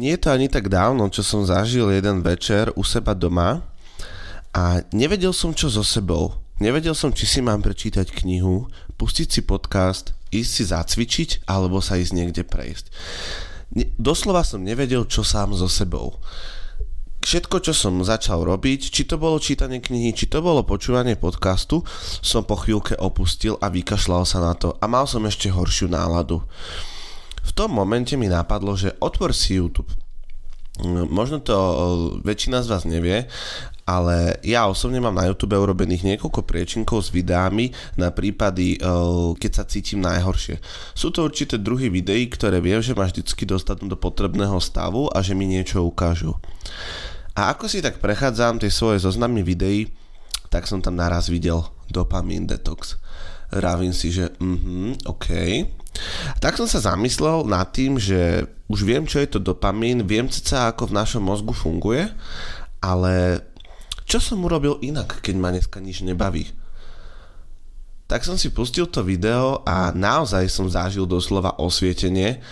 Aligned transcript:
Nie 0.00 0.16
je 0.16 0.24
to 0.24 0.32
ani 0.32 0.48
tak 0.48 0.72
dávno, 0.72 1.12
čo 1.12 1.20
som 1.20 1.44
zažil 1.44 1.92
jeden 1.92 2.24
večer 2.24 2.72
u 2.72 2.80
seba 2.80 3.12
doma 3.12 3.60
a 4.48 4.80
nevedel 4.96 5.36
som 5.36 5.52
čo 5.52 5.68
so 5.68 5.84
sebou. 5.84 6.40
Nevedel 6.56 6.96
som, 6.96 7.12
či 7.12 7.28
si 7.28 7.44
mám 7.44 7.60
prečítať 7.60 8.08
knihu, 8.08 8.64
pustiť 8.96 9.28
si 9.28 9.44
podcast, 9.44 10.16
ísť 10.32 10.50
si 10.56 10.62
zacvičiť 10.72 11.30
alebo 11.44 11.84
sa 11.84 12.00
ísť 12.00 12.16
niekde 12.16 12.48
prejsť. 12.48 12.88
Ne, 13.76 13.92
doslova 14.00 14.40
som 14.40 14.64
nevedel, 14.64 15.04
čo 15.04 15.20
sám 15.20 15.52
so 15.52 15.68
sebou. 15.68 16.16
Všetko, 17.20 17.60
čo 17.60 17.76
som 17.76 18.00
začal 18.00 18.40
robiť, 18.40 18.80
či 18.88 19.04
to 19.04 19.20
bolo 19.20 19.36
čítanie 19.36 19.84
knihy, 19.84 20.16
či 20.16 20.32
to 20.32 20.40
bolo 20.40 20.64
počúvanie 20.64 21.20
podcastu, 21.20 21.84
som 22.24 22.48
po 22.48 22.56
chvíľke 22.56 22.96
opustil 22.96 23.60
a 23.60 23.68
vykašľal 23.68 24.24
sa 24.24 24.40
na 24.40 24.56
to 24.56 24.80
a 24.80 24.88
mal 24.88 25.04
som 25.04 25.28
ešte 25.28 25.52
horšiu 25.52 25.92
náladu. 25.92 26.40
V 27.44 27.50
tom 27.56 27.72
momente 27.72 28.14
mi 28.16 28.28
napadlo, 28.28 28.76
že 28.76 28.96
otvor 29.00 29.32
si 29.32 29.56
YouTube. 29.58 29.90
Mm, 30.80 31.12
možno 31.12 31.44
to 31.44 31.56
e, 31.56 31.74
väčšina 32.24 32.64
z 32.64 32.70
vás 32.72 32.88
nevie, 32.88 33.28
ale 33.84 34.38
ja 34.46 34.64
osobne 34.70 35.02
mám 35.02 35.12
na 35.12 35.28
YouTube 35.28 35.58
urobených 35.58 36.14
niekoľko 36.14 36.46
priečinkov 36.46 37.04
s 37.04 37.10
videami 37.10 37.74
na 38.00 38.08
prípady, 38.14 38.78
e, 38.78 38.88
keď 39.36 39.50
sa 39.52 39.64
cítim 39.68 40.00
najhoršie. 40.00 40.62
Sú 40.96 41.12
to 41.12 41.26
určité 41.26 41.60
druhy 41.60 41.92
videí, 41.92 42.30
ktoré 42.30 42.62
viem, 42.64 42.80
že 42.80 42.96
ma 42.96 43.04
vždycky 43.04 43.44
dostanú 43.44 43.90
do 43.90 43.98
potrebného 43.98 44.56
stavu 44.62 45.10
a 45.12 45.20
že 45.20 45.36
mi 45.36 45.44
niečo 45.44 45.84
ukážu. 45.84 46.38
A 47.36 47.52
ako 47.52 47.68
si 47.68 47.84
tak 47.84 48.00
prechádzam 48.00 48.62
tie 48.62 48.72
svoje 48.72 49.02
zoznamy 49.04 49.44
videí, 49.44 49.90
tak 50.50 50.66
som 50.66 50.82
tam 50.82 50.98
naraz 50.98 51.30
videl 51.30 51.62
Dopamine 51.90 52.46
Detox. 52.46 52.98
Rávim 53.50 53.90
si, 53.90 54.14
že 54.14 54.30
mhm, 54.38 55.06
OK, 55.10 55.28
tak 56.38 56.56
som 56.56 56.68
sa 56.68 56.92
zamyslel 56.92 57.44
nad 57.44 57.68
tým, 57.70 58.00
že 58.00 58.48
už 58.70 58.86
viem, 58.86 59.04
čo 59.04 59.18
je 59.18 59.28
to 59.28 59.38
dopamín, 59.42 60.06
viem 60.06 60.30
sa 60.30 60.70
ako 60.70 60.90
v 60.90 60.96
našom 60.96 61.22
mozgu 61.24 61.52
funguje, 61.52 62.08
ale 62.80 63.44
čo 64.08 64.18
som 64.18 64.42
urobil 64.42 64.82
inak, 64.82 65.22
keď 65.22 65.34
ma 65.38 65.54
dneska 65.54 65.78
nič 65.78 66.02
nebaví? 66.02 66.50
Tak 68.10 68.26
som 68.26 68.34
si 68.34 68.50
pustil 68.50 68.90
to 68.90 69.06
video 69.06 69.62
a 69.62 69.94
naozaj 69.94 70.50
som 70.50 70.66
zažil 70.66 71.06
doslova 71.06 71.54
osvietenie 71.62 72.42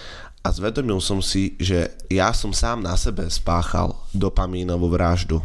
a 0.47 0.49
zvedomil 0.55 1.03
som 1.03 1.19
si, 1.19 1.59
že 1.59 1.99
ja 2.07 2.31
som 2.31 2.55
sám 2.55 2.79
na 2.79 2.95
sebe 2.95 3.27
spáchal 3.27 3.91
dopamínovú 4.15 4.87
vraždu. 4.87 5.43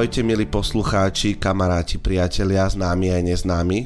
Ahojte 0.00 0.24
milí 0.24 0.48
poslucháči, 0.48 1.36
kamaráti, 1.36 2.00
priatelia, 2.00 2.64
známi 2.64 3.12
aj 3.12 3.20
neznámi. 3.20 3.84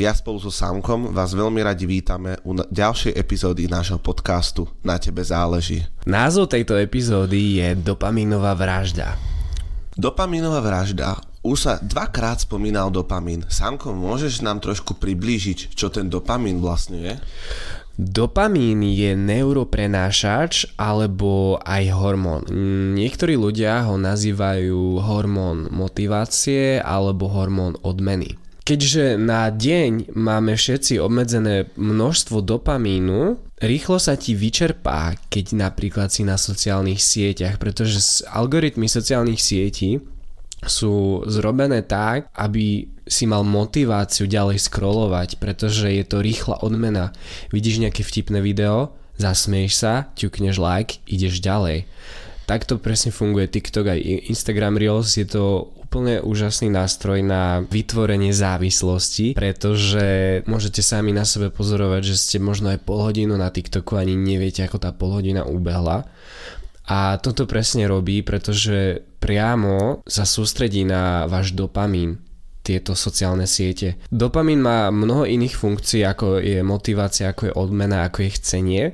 Ja 0.00 0.16
spolu 0.16 0.40
so 0.40 0.48
Samkom 0.48 1.12
vás 1.12 1.36
veľmi 1.36 1.60
radi 1.60 1.84
vítame 1.84 2.40
u 2.40 2.56
ďalšej 2.56 3.12
epizódy 3.12 3.68
nášho 3.68 4.00
podcastu 4.00 4.64
Na 4.80 4.96
tebe 4.96 5.20
záleží. 5.20 5.84
Názov 6.08 6.48
tejto 6.48 6.80
epizódy 6.80 7.60
je 7.60 7.76
Dopamínová 7.76 8.56
vražda. 8.56 9.20
Dopamínová 9.92 10.64
vražda. 10.64 11.20
Už 11.44 11.68
sa 11.68 11.76
dvakrát 11.84 12.40
spomínal 12.40 12.88
dopamín. 12.88 13.44
Samko, 13.52 13.92
môžeš 13.92 14.40
nám 14.40 14.64
trošku 14.64 14.96
priblížiť, 14.96 15.76
čo 15.76 15.92
ten 15.92 16.08
dopamín 16.08 16.64
vlastne 16.64 17.12
je? 17.12 17.14
Dopamín 17.96 18.84
je 18.84 19.16
neuroprenášač 19.16 20.76
alebo 20.76 21.56
aj 21.64 21.84
hormón. 21.96 22.44
Niektorí 22.92 23.40
ľudia 23.40 23.88
ho 23.88 23.96
nazývajú 23.96 25.00
hormón 25.00 25.72
motivácie 25.72 26.76
alebo 26.76 27.32
hormón 27.32 27.80
odmeny. 27.80 28.36
Keďže 28.66 29.16
na 29.16 29.48
deň 29.48 30.12
máme 30.12 30.60
všetci 30.60 31.00
obmedzené 31.00 31.72
množstvo 31.78 32.44
dopamínu, 32.44 33.38
rýchlo 33.64 33.96
sa 33.96 34.18
ti 34.18 34.36
vyčerpá, 34.36 35.16
keď 35.32 35.56
napríklad 35.56 36.12
si 36.12 36.26
na 36.26 36.36
sociálnych 36.36 37.00
sieťach, 37.00 37.56
pretože 37.56 38.26
algoritmy 38.28 38.90
sociálnych 38.90 39.40
sietí 39.40 40.04
sú 40.66 41.22
zrobené 41.26 41.82
tak, 41.82 42.30
aby 42.34 42.90
si 43.06 43.24
mal 43.24 43.46
motiváciu 43.46 44.26
ďalej 44.26 44.58
scrollovať, 44.66 45.38
pretože 45.38 45.86
je 45.86 46.04
to 46.04 46.18
rýchla 46.20 46.58
odmena. 46.60 47.14
Vidíš 47.54 47.78
nejaké 47.78 48.02
vtipné 48.02 48.42
video, 48.42 48.98
zasmieš 49.16 49.78
sa, 49.78 50.10
ťukneš 50.18 50.58
like, 50.58 50.98
ideš 51.06 51.38
ďalej. 51.38 51.86
Takto 52.46 52.78
presne 52.78 53.10
funguje 53.10 53.50
TikTok 53.50 53.90
aj 53.90 54.30
Instagram 54.30 54.78
Reels, 54.78 55.18
je 55.18 55.26
to 55.26 55.74
úplne 55.86 56.22
úžasný 56.22 56.70
nástroj 56.70 57.22
na 57.22 57.62
vytvorenie 57.66 58.34
závislosti, 58.34 59.38
pretože 59.38 60.42
môžete 60.46 60.82
sami 60.82 61.14
na 61.14 61.22
sebe 61.26 61.50
pozorovať, 61.50 62.02
že 62.06 62.14
ste 62.18 62.36
možno 62.42 62.70
aj 62.74 62.82
pol 62.82 63.02
hodinu 63.02 63.38
na 63.38 63.50
TikToku 63.50 63.98
ani 63.98 64.14
neviete, 64.18 64.66
ako 64.66 64.82
tá 64.82 64.90
pol 64.90 65.14
hodina 65.14 65.46
ubehla 65.46 66.06
a 66.86 67.18
toto 67.18 67.50
presne 67.50 67.90
robí, 67.90 68.22
pretože 68.22 69.02
priamo 69.18 70.06
sa 70.06 70.22
sústredí 70.22 70.86
na 70.86 71.26
váš 71.26 71.50
dopamín, 71.50 72.22
tieto 72.66 72.98
sociálne 72.98 73.46
siete. 73.46 73.98
Dopamín 74.10 74.58
má 74.58 74.90
mnoho 74.90 75.22
iných 75.22 75.54
funkcií, 75.54 76.02
ako 76.02 76.42
je 76.42 76.66
motivácia, 76.66 77.30
ako 77.30 77.42
je 77.46 77.52
odmena, 77.54 78.06
ako 78.06 78.26
je 78.26 78.30
chcenie, 78.42 78.84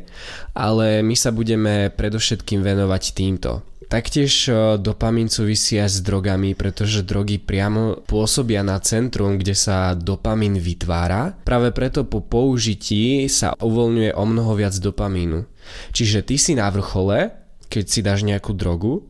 ale 0.52 1.00
my 1.00 1.16
sa 1.16 1.32
budeme 1.32 1.88
predovšetkým 1.88 2.60
venovať 2.60 3.02
týmto. 3.16 3.64
Taktiež 3.92 4.48
e, 4.48 4.80
dopamín 4.80 5.28
súvisia 5.28 5.84
s 5.84 6.00
drogami, 6.00 6.56
pretože 6.56 7.04
drogy 7.04 7.36
priamo 7.36 8.00
pôsobia 8.08 8.64
na 8.64 8.80
centrum, 8.80 9.36
kde 9.36 9.52
sa 9.52 9.92
dopamín 9.92 10.56
vytvára. 10.56 11.36
Práve 11.44 11.76
preto 11.76 12.08
po 12.08 12.24
použití 12.24 13.28
sa 13.28 13.52
uvoľňuje 13.60 14.16
o 14.16 14.24
mnoho 14.24 14.56
viac 14.56 14.72
dopamínu. 14.80 15.44
Čiže 15.92 16.24
ty 16.24 16.40
si 16.40 16.56
na 16.56 16.72
vrchole 16.72 17.41
keď 17.72 17.84
si 17.88 18.04
dáš 18.04 18.20
nejakú 18.28 18.52
drogu, 18.52 19.08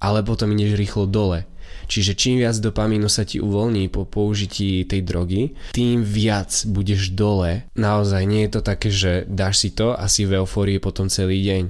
ale 0.00 0.24
potom 0.24 0.48
ideš 0.56 0.80
rýchlo 0.80 1.04
dole. 1.04 1.44
Čiže 1.92 2.16
čím 2.16 2.40
viac 2.40 2.56
dopamínu 2.56 3.06
sa 3.12 3.28
ti 3.28 3.36
uvoľní 3.36 3.92
po 3.92 4.08
použití 4.08 4.88
tej 4.88 5.04
drogy, 5.04 5.42
tým 5.76 6.00
viac 6.00 6.64
budeš 6.64 7.12
dole. 7.12 7.68
Naozaj 7.76 8.22
nie 8.24 8.48
je 8.48 8.52
to 8.56 8.60
také, 8.64 8.88
že 8.88 9.12
dáš 9.28 9.60
si 9.60 9.70
to 9.76 9.92
a 9.92 10.08
si 10.08 10.24
v 10.24 10.40
eufórii 10.40 10.80
potom 10.80 11.12
celý 11.12 11.44
deň. 11.44 11.64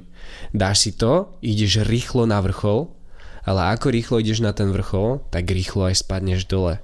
Dáš 0.55 0.77
si 0.87 0.91
to, 0.95 1.35
ideš 1.43 1.83
rýchlo 1.83 2.31
na 2.31 2.39
vrchol, 2.39 2.95
ale 3.43 3.75
ako 3.75 3.91
rýchlo 3.91 4.17
ideš 4.23 4.47
na 4.47 4.55
ten 4.55 4.71
vrchol, 4.71 5.27
tak 5.35 5.51
rýchlo 5.51 5.91
aj 5.91 6.07
spadneš 6.07 6.47
dole. 6.47 6.79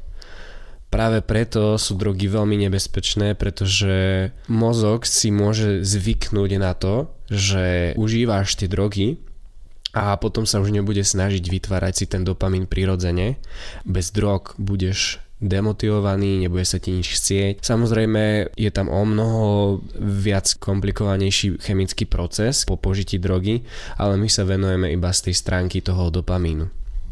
Práve 0.89 1.21
preto 1.21 1.77
sú 1.77 2.01
drogy 2.01 2.33
veľmi 2.33 2.65
nebezpečné, 2.65 3.37
pretože 3.37 4.33
mozog 4.49 5.05
si 5.05 5.29
môže 5.29 5.85
zvyknúť 5.85 6.51
na 6.57 6.73
to, 6.73 7.13
že 7.29 7.93
užíváš 8.01 8.57
tie 8.57 8.73
drogy 8.73 9.21
a 9.97 10.17
potom 10.21 10.45
sa 10.45 10.61
už 10.61 10.73
nebude 10.75 11.01
snažiť 11.01 11.41
vytvárať 11.41 11.95
si 11.95 12.05
ten 12.09 12.23
dopamín 12.25 12.69
prirodzene. 12.69 13.41
Bez 13.89 14.13
drog 14.13 14.53
budeš 14.61 15.21
demotivovaný, 15.39 16.43
nebude 16.43 16.67
sa 16.67 16.83
ti 16.83 16.99
nič 16.99 17.15
chcieť. 17.15 17.63
Samozrejme 17.63 18.53
je 18.59 18.71
tam 18.75 18.91
o 18.91 19.03
mnoho 19.07 19.79
viac 19.99 20.59
komplikovanejší 20.59 21.63
chemický 21.63 22.11
proces 22.11 22.67
po 22.67 22.75
požití 22.75 23.23
drogy, 23.23 23.63
ale 23.97 24.19
my 24.19 24.27
sa 24.27 24.43
venujeme 24.43 24.91
iba 24.91 25.15
z 25.15 25.31
tej 25.31 25.35
stránky 25.39 25.79
toho 25.79 26.11
dopamínu. 26.11 26.67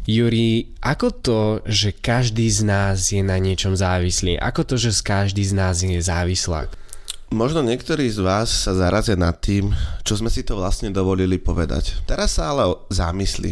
Juri, 0.07 0.71
ako 0.79 1.07
to, 1.19 1.41
že 1.67 1.91
každý 1.91 2.47
z 2.47 2.63
nás 2.63 3.11
je 3.11 3.19
na 3.19 3.35
niečom 3.43 3.75
závislý? 3.75 4.39
Ako 4.39 4.63
to, 4.63 4.79
že 4.79 4.95
každý 5.03 5.43
z 5.43 5.51
nás 5.51 5.83
je 5.83 5.99
závislák? 5.99 6.86
Možno 7.27 7.59
niektorí 7.59 8.07
z 8.07 8.23
vás 8.23 8.47
sa 8.47 8.71
zarazia 8.71 9.19
nad 9.19 9.35
tým, 9.43 9.75
čo 10.07 10.15
sme 10.15 10.31
si 10.31 10.47
to 10.47 10.55
vlastne 10.55 10.95
dovolili 10.95 11.35
povedať. 11.35 11.99
Teraz 12.07 12.39
sa 12.39 12.55
ale 12.55 12.71
zamysli. 12.87 13.51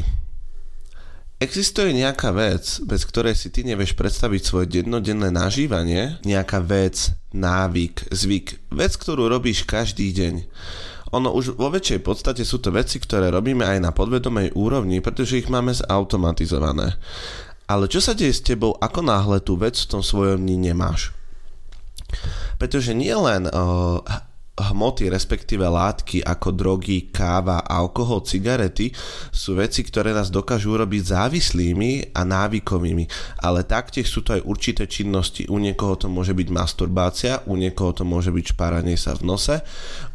Existuje 1.43 1.91
nejaká 1.91 2.31
vec, 2.31 2.79
bez 2.87 3.03
ktorej 3.03 3.35
si 3.35 3.51
ty 3.51 3.67
nevieš 3.67 3.91
predstaviť 3.99 4.41
svoje 4.47 4.79
dennodenné 4.79 5.27
nažívanie? 5.27 6.15
Nejaká 6.23 6.63
vec, 6.63 7.11
návyk, 7.35 8.15
zvyk, 8.15 8.71
vec, 8.71 8.95
ktorú 8.95 9.27
robíš 9.27 9.67
každý 9.67 10.15
deň. 10.15 10.47
Ono 11.11 11.35
už 11.35 11.59
vo 11.59 11.67
väčšej 11.67 11.99
podstate 11.99 12.47
sú 12.47 12.63
to 12.63 12.71
veci, 12.71 12.95
ktoré 13.03 13.27
robíme 13.27 13.67
aj 13.67 13.83
na 13.83 13.91
podvedomej 13.91 14.55
úrovni, 14.55 15.03
pretože 15.03 15.43
ich 15.43 15.51
máme 15.51 15.75
zautomatizované. 15.75 16.95
Ale 17.67 17.91
čo 17.91 17.99
sa 17.99 18.15
deje 18.15 18.31
s 18.31 18.39
tebou, 18.39 18.79
ako 18.79 19.03
náhle 19.03 19.43
tú 19.43 19.59
vec 19.59 19.75
v 19.75 19.89
tom 19.91 19.99
svojom 19.99 20.39
dni 20.39 20.71
nemáš? 20.71 21.14
Pretože 22.55 22.95
nie 22.95 23.11
len 23.11 23.49
uh, 23.51 23.99
hmoty, 24.55 25.11
respektíve 25.11 25.67
látky 25.67 26.23
ako 26.23 26.55
drogy, 26.55 27.11
káva, 27.11 27.59
alkohol, 27.67 28.23
cigarety 28.23 28.87
sú 29.27 29.59
veci, 29.59 29.83
ktoré 29.83 30.15
nás 30.15 30.31
dokážu 30.31 30.79
urobiť 30.79 31.11
závislými 31.11 32.15
a 32.15 32.23
návykovými. 32.23 33.03
Ale 33.43 33.67
taktiež 33.67 34.07
sú 34.07 34.23
to 34.23 34.39
aj 34.39 34.47
určité 34.47 34.87
činnosti. 34.87 35.43
U 35.51 35.59
niekoho 35.59 35.99
to 35.99 36.07
môže 36.07 36.31
byť 36.31 36.47
masturbácia, 36.55 37.43
u 37.51 37.59
niekoho 37.59 37.91
to 37.91 38.07
môže 38.07 38.31
byť 38.31 38.45
špáranie 38.55 38.95
sa 38.95 39.11
v 39.19 39.27
nose, 39.27 39.59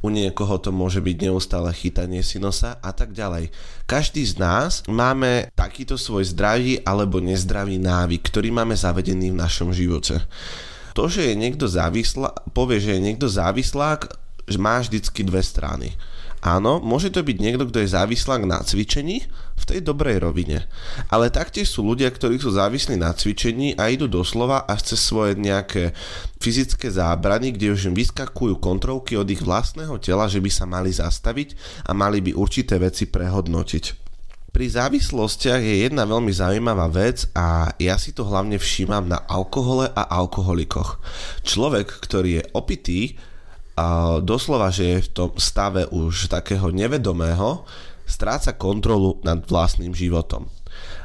u 0.01 0.09
niekoho 0.09 0.57
to 0.57 0.73
môže 0.73 1.05
byť 1.05 1.17
neustále 1.21 1.69
chytanie 1.77 2.25
si 2.25 2.41
nosa 2.41 2.81
a 2.81 2.97
tak 2.97 3.13
ďalej. 3.13 3.53
Každý 3.85 4.25
z 4.25 4.41
nás 4.41 4.81
máme 4.89 5.53
takýto 5.53 6.01
svoj 6.01 6.25
zdravý 6.33 6.81
alebo 6.81 7.21
nezdravý 7.21 7.77
návyk, 7.77 8.33
ktorý 8.33 8.57
máme 8.57 8.73
zavedený 8.73 9.37
v 9.37 9.41
našom 9.41 9.69
živote. 9.77 10.25
To, 10.95 11.07
že 11.07 11.31
je 11.31 11.35
niekto 11.39 11.71
závislá, 11.71 12.35
povie, 12.55 12.83
že 12.83 12.99
je 12.99 13.05
niekto 13.05 13.31
závislák, 13.31 14.11
že 14.51 14.59
má 14.59 14.83
vždycky 14.83 15.23
dve 15.23 15.41
strany. 15.45 15.95
Áno, 16.41 16.81
môže 16.81 17.13
to 17.13 17.21
byť 17.21 17.37
niekto, 17.37 17.69
kto 17.69 17.85
je 17.85 17.93
závislák 17.93 18.49
na 18.49 18.65
cvičení 18.65 19.29
v 19.61 19.65
tej 19.69 19.85
dobrej 19.85 20.25
rovine. 20.25 20.65
Ale 21.13 21.29
taktiež 21.29 21.69
sú 21.69 21.85
ľudia, 21.85 22.09
ktorí 22.09 22.41
sú 22.41 22.57
závislí 22.57 22.97
na 22.97 23.13
cvičení 23.13 23.77
a 23.77 23.93
idú 23.93 24.09
doslova 24.09 24.65
až 24.65 24.97
cez 24.97 25.05
svoje 25.05 25.37
nejaké 25.37 25.93
fyzické 26.41 26.89
zábrany, 26.89 27.53
kde 27.53 27.77
už 27.77 27.93
im 27.93 27.95
vyskakujú 27.95 28.57
kontrolky 28.57 29.21
od 29.21 29.29
ich 29.29 29.45
vlastného 29.45 30.01
tela, 30.01 30.33
že 30.33 30.41
by 30.41 30.49
sa 30.49 30.65
mali 30.65 30.89
zastaviť 30.89 31.61
a 31.85 31.93
mali 31.93 32.25
by 32.25 32.33
určité 32.33 32.81
veci 32.81 33.05
prehodnotiť. 33.05 34.10
Pri 34.51 34.67
závislostiach 34.67 35.63
je 35.63 35.87
jedna 35.87 36.03
veľmi 36.03 36.35
zaujímavá 36.35 36.91
vec 36.91 37.31
a 37.39 37.71
ja 37.79 37.95
si 37.97 38.11
to 38.11 38.27
hlavne 38.27 38.59
všímam 38.59 39.07
na 39.07 39.23
alkohole 39.31 39.87
a 39.95 40.03
alkoholikoch. 40.11 40.99
Človek, 41.47 41.87
ktorý 42.03 42.43
je 42.43 42.49
opitý, 42.51 43.01
doslova, 44.27 44.75
že 44.75 44.85
je 44.85 45.07
v 45.07 45.13
tom 45.15 45.31
stave 45.39 45.87
už 45.89 46.27
takého 46.29 46.69
nevedomého, 46.75 47.63
stráca 48.05 48.51
kontrolu 48.59 49.23
nad 49.23 49.39
vlastným 49.47 49.95
životom. 49.95 50.51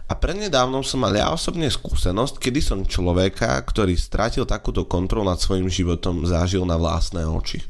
A 0.09 0.17
prednedávnom 0.17 0.81
som 0.81 1.05
mal 1.05 1.13
ja 1.13 1.29
osobne 1.29 1.69
skúsenosť, 1.69 2.41
kedy 2.41 2.59
som 2.65 2.81
človeka, 2.81 3.61
ktorý 3.61 3.93
strátil 3.93 4.49
takúto 4.49 4.89
kontrolu 4.89 5.29
nad 5.29 5.37
svojim 5.37 5.69
životom, 5.69 6.25
zažil 6.25 6.65
na 6.65 6.81
vlastné 6.81 7.25
oči. 7.25 7.61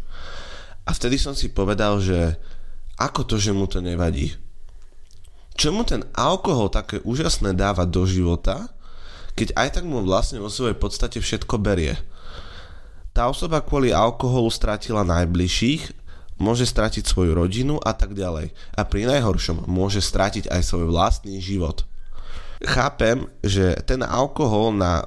A 0.88 0.96
vtedy 0.96 1.20
som 1.20 1.36
si 1.36 1.52
povedal, 1.52 2.00
že 2.00 2.40
ako 2.96 3.28
to, 3.28 3.36
že 3.36 3.52
mu 3.52 3.68
to 3.68 3.84
nevadí? 3.84 4.36
Čo 5.56 5.72
mu 5.72 5.88
ten 5.88 6.04
alkohol 6.12 6.68
také 6.68 7.00
úžasné 7.02 7.56
dáva 7.56 7.88
do 7.88 8.04
života, 8.04 8.70
keď 9.36 9.56
aj 9.56 9.70
tak 9.80 9.84
mu 9.88 10.04
vlastne 10.04 10.44
vo 10.44 10.52
svojej 10.52 10.76
podstate 10.76 11.20
všetko 11.24 11.56
berie– 11.60 11.96
tá 13.16 13.32
osoba 13.32 13.64
kvôli 13.64 13.96
alkoholu 13.96 14.52
stratila 14.52 15.08
najbližších, 15.08 15.88
môže 16.36 16.68
stratiť 16.68 17.08
svoju 17.08 17.32
rodinu 17.32 17.80
a 17.80 17.96
tak 17.96 18.12
ďalej. 18.12 18.52
A 18.76 18.84
pri 18.84 19.08
najhoršom 19.08 19.72
môže 19.72 20.04
stratiť 20.04 20.52
aj 20.52 20.62
svoj 20.68 20.92
vlastný 20.92 21.40
život 21.40 21.88
chápem, 22.64 23.28
že 23.44 23.76
ten 23.84 24.00
alkohol 24.06 24.72
na, 24.76 25.04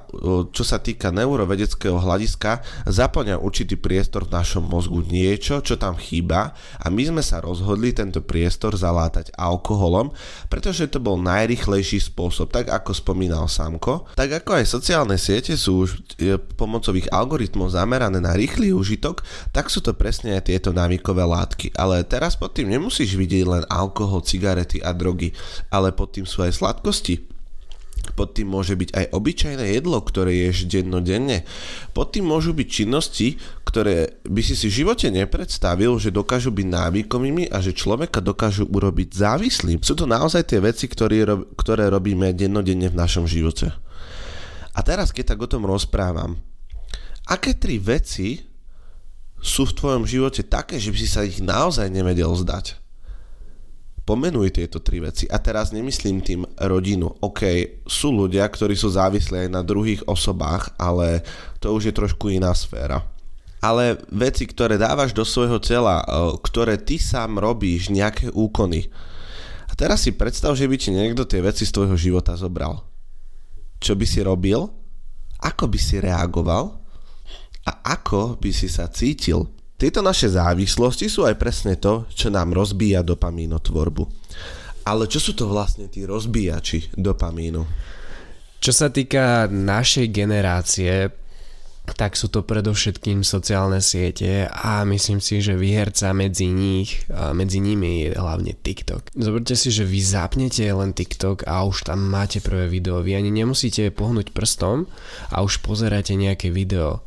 čo 0.53 0.61
sa 0.61 0.77
týka 0.77 1.09
neurovedeckého 1.09 1.97
hľadiska 1.97 2.61
zaplňa 2.85 3.41
určitý 3.41 3.79
priestor 3.79 4.29
v 4.29 4.35
našom 4.37 4.65
mozgu. 4.69 5.01
Niečo, 5.09 5.63
čo 5.65 5.79
tam 5.79 5.97
chýba 5.97 6.53
a 6.77 6.85
my 6.91 7.09
sme 7.09 7.23
sa 7.25 7.41
rozhodli 7.41 7.95
tento 7.95 8.21
priestor 8.21 8.77
zalátať 8.77 9.33
alkoholom, 9.33 10.13
pretože 10.51 10.91
to 10.91 11.01
bol 11.01 11.17
najrychlejší 11.17 11.97
spôsob, 12.03 12.53
tak 12.53 12.69
ako 12.69 12.93
spomínal 12.93 13.49
Samko. 13.49 14.05
Tak 14.13 14.45
ako 14.45 14.61
aj 14.61 14.65
sociálne 14.69 15.17
siete 15.17 15.57
sú 15.57 15.87
už 15.87 15.89
e, 16.19 16.37
pomocových 16.37 17.09
algoritmov 17.09 17.73
zamerané 17.73 18.21
na 18.21 18.35
rýchly 18.35 18.75
užitok, 18.75 19.25
tak 19.55 19.71
sú 19.71 19.81
to 19.81 19.95
presne 19.95 20.37
aj 20.37 20.51
tieto 20.51 20.69
návykové 20.75 21.25
látky. 21.25 21.73
Ale 21.73 22.05
teraz 22.05 22.37
pod 22.37 22.53
tým 22.53 22.69
nemusíš 22.69 23.17
vidieť 23.17 23.45
len 23.47 23.63
alkohol, 23.71 24.21
cigarety 24.21 24.83
a 24.83 24.93
drogy, 24.93 25.33
ale 25.73 25.95
pod 25.95 26.13
tým 26.13 26.27
sú 26.27 26.45
aj 26.45 26.53
sladkosti 26.59 27.39
pod 28.13 28.37
tým 28.37 28.49
môže 28.49 28.77
byť 28.77 28.89
aj 28.95 29.05
obyčajné 29.13 29.65
jedlo, 29.75 29.99
ktoré 30.01 30.33
ješ 30.49 30.65
dennodenne. 30.69 31.45
Pod 31.93 32.15
tým 32.15 32.25
môžu 32.27 32.55
byť 32.55 32.67
činnosti, 32.67 33.37
ktoré 33.65 34.19
by 34.25 34.41
si 34.41 34.57
si 34.57 34.67
v 34.69 34.83
živote 34.83 35.07
nepredstavil, 35.13 35.95
že 36.01 36.13
dokážu 36.13 36.49
byť 36.49 36.67
návykovými 36.67 37.53
a 37.53 37.61
že 37.61 37.77
človeka 37.77 38.19
dokážu 38.19 38.65
urobiť 38.65 39.13
závislým. 39.13 39.79
Sú 39.85 39.93
to 39.93 40.09
naozaj 40.09 40.45
tie 40.49 40.59
veci, 40.59 40.89
ktoré, 40.89 41.25
ktoré 41.53 41.87
robíme 41.89 42.33
dennodenne 42.33 42.89
v 42.89 42.99
našom 42.99 43.29
živote. 43.29 43.69
A 44.73 44.79
teraz, 44.81 45.11
keď 45.11 45.35
tak 45.35 45.39
o 45.43 45.51
tom 45.51 45.67
rozprávam, 45.67 46.39
aké 47.27 47.53
tri 47.57 47.77
veci 47.77 48.41
sú 49.39 49.67
v 49.69 49.75
tvojom 49.75 50.03
živote 50.03 50.43
také, 50.43 50.79
že 50.79 50.91
by 50.91 50.97
si 50.99 51.07
sa 51.07 51.23
ich 51.23 51.39
naozaj 51.39 51.87
nevedel 51.87 52.31
zdať? 52.35 52.88
Pomenuj 54.09 54.57
tieto 54.57 54.81
tri 54.81 54.97
veci. 54.97 55.29
A 55.29 55.37
teraz 55.37 55.69
nemyslím 55.69 56.17
tým 56.25 56.41
rodinu. 56.57 57.13
OK, 57.21 57.45
sú 57.85 58.09
ľudia, 58.09 58.49
ktorí 58.49 58.73
sú 58.73 58.89
závislí 58.89 59.45
aj 59.45 59.49
na 59.53 59.61
druhých 59.61 60.01
osobách, 60.09 60.73
ale 60.81 61.21
to 61.61 61.69
už 61.69 61.93
je 61.93 61.93
trošku 61.93 62.33
iná 62.33 62.49
sféra. 62.57 63.05
Ale 63.61 64.01
veci, 64.09 64.49
ktoré 64.49 64.81
dávaš 64.81 65.13
do 65.13 65.21
svojho 65.21 65.61
tela, 65.61 66.01
ktoré 66.41 66.81
ty 66.81 66.97
sám 66.97 67.37
robíš, 67.37 67.93
nejaké 67.93 68.33
úkony. 68.33 68.89
A 69.69 69.77
teraz 69.77 70.01
si 70.01 70.17
predstav, 70.17 70.57
že 70.57 70.65
by 70.65 70.75
ti 70.81 70.89
niekto 70.89 71.29
tie 71.29 71.45
veci 71.45 71.69
z 71.69 71.75
tvojho 71.75 71.93
života 71.93 72.33
zobral. 72.33 72.81
Čo 73.77 73.93
by 73.93 74.05
si 74.09 74.25
robil? 74.25 74.65
Ako 75.37 75.69
by 75.69 75.77
si 75.77 76.01
reagoval? 76.01 76.81
A 77.69 77.71
ako 77.93 78.41
by 78.41 78.49
si 78.49 78.65
sa 78.65 78.89
cítil? 78.89 79.45
Tieto 79.79 80.03
naše 80.03 80.27
závislosti 80.27 81.07
sú 81.07 81.23
aj 81.23 81.39
presne 81.39 81.79
to, 81.79 82.03
čo 82.11 82.27
nám 82.27 82.51
rozbíja 82.51 82.99
dopamínotvorbu. 82.99 84.03
Ale 84.83 85.07
čo 85.07 85.23
sú 85.23 85.31
to 85.39 85.47
vlastne 85.47 85.87
tí 85.87 86.03
rozbíjači 86.03 86.91
dopamínu? 86.99 87.63
Čo 88.59 88.71
sa 88.75 88.91
týka 88.91 89.47
našej 89.47 90.11
generácie, 90.11 91.07
tak 91.95 92.19
sú 92.19 92.27
to 92.29 92.43
predovšetkým 92.43 93.23
sociálne 93.23 93.79
siete 93.79 94.45
a 94.45 94.83
myslím 94.83 95.23
si, 95.23 95.39
že 95.39 95.55
výherca 95.57 96.11
medzi 96.11 96.51
nich, 96.51 97.07
medzi 97.33 97.63
nimi 97.63 98.03
je 98.03 98.19
hlavne 98.19 98.53
TikTok. 98.59 99.15
Zoberte 99.15 99.55
si, 99.55 99.71
že 99.71 99.87
vy 99.87 100.03
zapnete 100.03 100.67
len 100.69 100.91
TikTok 100.91 101.47
a 101.47 101.63
už 101.63 101.87
tam 101.87 102.03
máte 102.03 102.43
prvé 102.43 102.67
video. 102.67 102.99
Vy 102.99 103.15
ani 103.15 103.31
nemusíte 103.31 103.89
pohnúť 103.95 104.35
prstom 104.35 104.91
a 105.31 105.41
už 105.41 105.63
pozeráte 105.63 106.13
nejaké 106.19 106.51
video. 106.51 107.01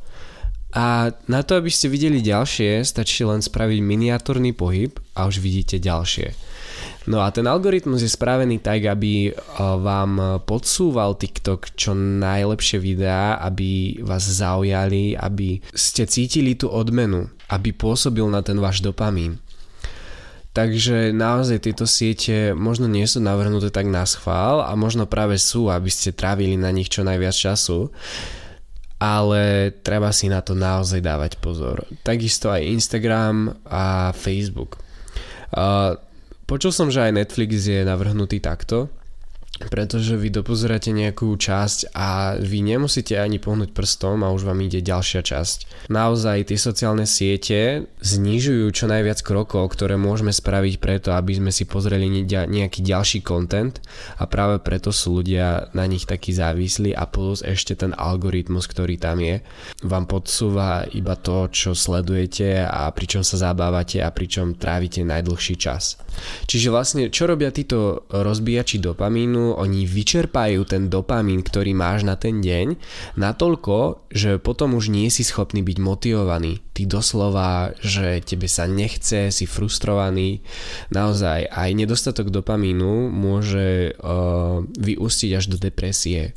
A 0.72 1.12
na 1.28 1.40
to, 1.44 1.60
aby 1.60 1.68
ste 1.68 1.92
videli 1.92 2.24
ďalšie, 2.24 2.80
stačí 2.80 3.28
len 3.28 3.44
spraviť 3.44 3.78
miniatúrny 3.84 4.56
pohyb 4.56 4.96
a 5.12 5.28
už 5.28 5.44
vidíte 5.44 5.76
ďalšie. 5.76 6.32
No 7.12 7.20
a 7.20 7.34
ten 7.34 7.44
algoritmus 7.44 8.00
je 8.00 8.08
spravený 8.08 8.62
tak, 8.62 8.86
aby 8.86 9.34
vám 9.58 10.40
podsúval 10.46 11.18
TikTok 11.18 11.74
čo 11.76 11.92
najlepšie 11.98 12.78
videá, 12.78 13.42
aby 13.42 14.00
vás 14.06 14.22
zaujali, 14.22 15.18
aby 15.18 15.60
ste 15.74 16.06
cítili 16.06 16.54
tú 16.54 16.70
odmenu, 16.70 17.28
aby 17.50 17.74
pôsobil 17.74 18.24
na 18.30 18.40
ten 18.40 18.56
váš 18.56 18.80
dopamín. 18.80 19.42
Takže 20.52 21.16
naozaj 21.16 21.64
tieto 21.64 21.88
siete 21.88 22.52
možno 22.52 22.84
nie 22.84 23.08
sú 23.08 23.24
navrhnuté 23.24 23.72
tak 23.72 23.88
na 23.88 24.04
schvál 24.04 24.60
a 24.60 24.72
možno 24.76 25.08
práve 25.08 25.40
sú, 25.40 25.72
aby 25.72 25.88
ste 25.88 26.12
trávili 26.12 26.60
na 26.60 26.68
nich 26.68 26.92
čo 26.92 27.02
najviac 27.04 27.32
času 27.32 27.88
ale 29.02 29.74
treba 29.82 30.14
si 30.14 30.30
na 30.30 30.38
to 30.38 30.54
naozaj 30.54 31.02
dávať 31.02 31.42
pozor. 31.42 31.82
Takisto 32.06 32.54
aj 32.54 32.62
Instagram 32.62 33.50
a 33.66 34.14
Facebook. 34.14 34.78
Uh, 35.50 35.98
počul 36.46 36.70
som, 36.70 36.86
že 36.86 37.02
aj 37.02 37.18
Netflix 37.18 37.66
je 37.66 37.82
navrhnutý 37.82 38.38
takto, 38.38 38.86
pretože 39.68 40.16
vy 40.16 40.32
dopozeráte 40.32 40.90
nejakú 40.90 41.30
časť 41.36 41.92
a 41.94 42.38
vy 42.40 42.64
nemusíte 42.64 43.18
ani 43.18 43.36
pohnúť 43.38 43.70
prstom 43.76 44.24
a 44.24 44.32
už 44.32 44.48
vám 44.48 44.58
ide 44.64 44.80
ďalšia 44.80 45.22
časť. 45.22 45.88
Naozaj 45.92 46.50
tie 46.50 46.58
sociálne 46.58 47.04
siete 47.04 47.90
znižujú 48.00 48.66
čo 48.72 48.88
najviac 48.88 49.20
krokov, 49.22 49.74
ktoré 49.76 50.00
môžeme 50.00 50.32
spraviť 50.32 50.74
preto, 50.80 51.14
aby 51.14 51.38
sme 51.38 51.50
si 51.54 51.68
pozreli 51.68 52.08
nejaký 52.26 52.80
ďalší 52.82 53.20
content 53.22 53.78
a 54.18 54.26
práve 54.26 54.58
preto 54.64 54.90
sú 54.90 55.20
ľudia 55.20 55.70
na 55.76 55.84
nich 55.84 56.08
takí 56.08 56.32
závislí 56.32 56.96
a 56.96 57.04
plus 57.06 57.44
ešte 57.44 57.76
ten 57.76 57.92
algoritmus, 57.92 58.64
ktorý 58.66 58.96
tam 58.96 59.20
je, 59.20 59.44
vám 59.84 60.08
podsúva 60.08 60.88
iba 60.90 61.14
to, 61.18 61.50
čo 61.52 61.76
sledujete 61.76 62.64
a 62.64 62.88
pričom 62.90 63.20
sa 63.20 63.50
zabávate 63.50 64.00
a 64.00 64.08
pričom 64.08 64.56
trávite 64.56 65.02
najdlhší 65.02 65.54
čas. 65.58 65.98
Čiže 66.46 66.68
vlastne, 66.68 67.02
čo 67.08 67.24
robia 67.24 67.48
títo 67.48 68.04
rozbíjači 68.12 68.78
dopamínu, 68.78 69.51
oni 69.56 69.88
vyčerpajú 69.88 70.64
ten 70.66 70.92
dopamín, 70.92 71.40
ktorý 71.40 71.72
máš 71.72 72.04
na 72.04 72.18
ten 72.18 72.40
deň, 72.40 72.76
natoľko, 73.16 74.08
že 74.12 74.42
potom 74.42 74.74
už 74.76 74.92
nie 74.92 75.08
si 75.08 75.22
schopný 75.22 75.64
byť 75.64 75.78
motivovaný. 75.80 76.60
Ty 76.72 76.88
doslova, 76.88 77.76
že 77.80 78.24
tebe 78.24 78.48
sa 78.48 78.64
nechce, 78.64 79.28
si 79.28 79.44
frustrovaný. 79.44 80.40
Naozaj, 80.88 81.52
aj 81.52 81.70
nedostatok 81.76 82.32
dopamínu 82.32 83.12
môže 83.12 83.92
uh, 83.96 84.64
vyústiť 84.64 85.30
až 85.36 85.44
do 85.52 85.56
depresie. 85.60 86.32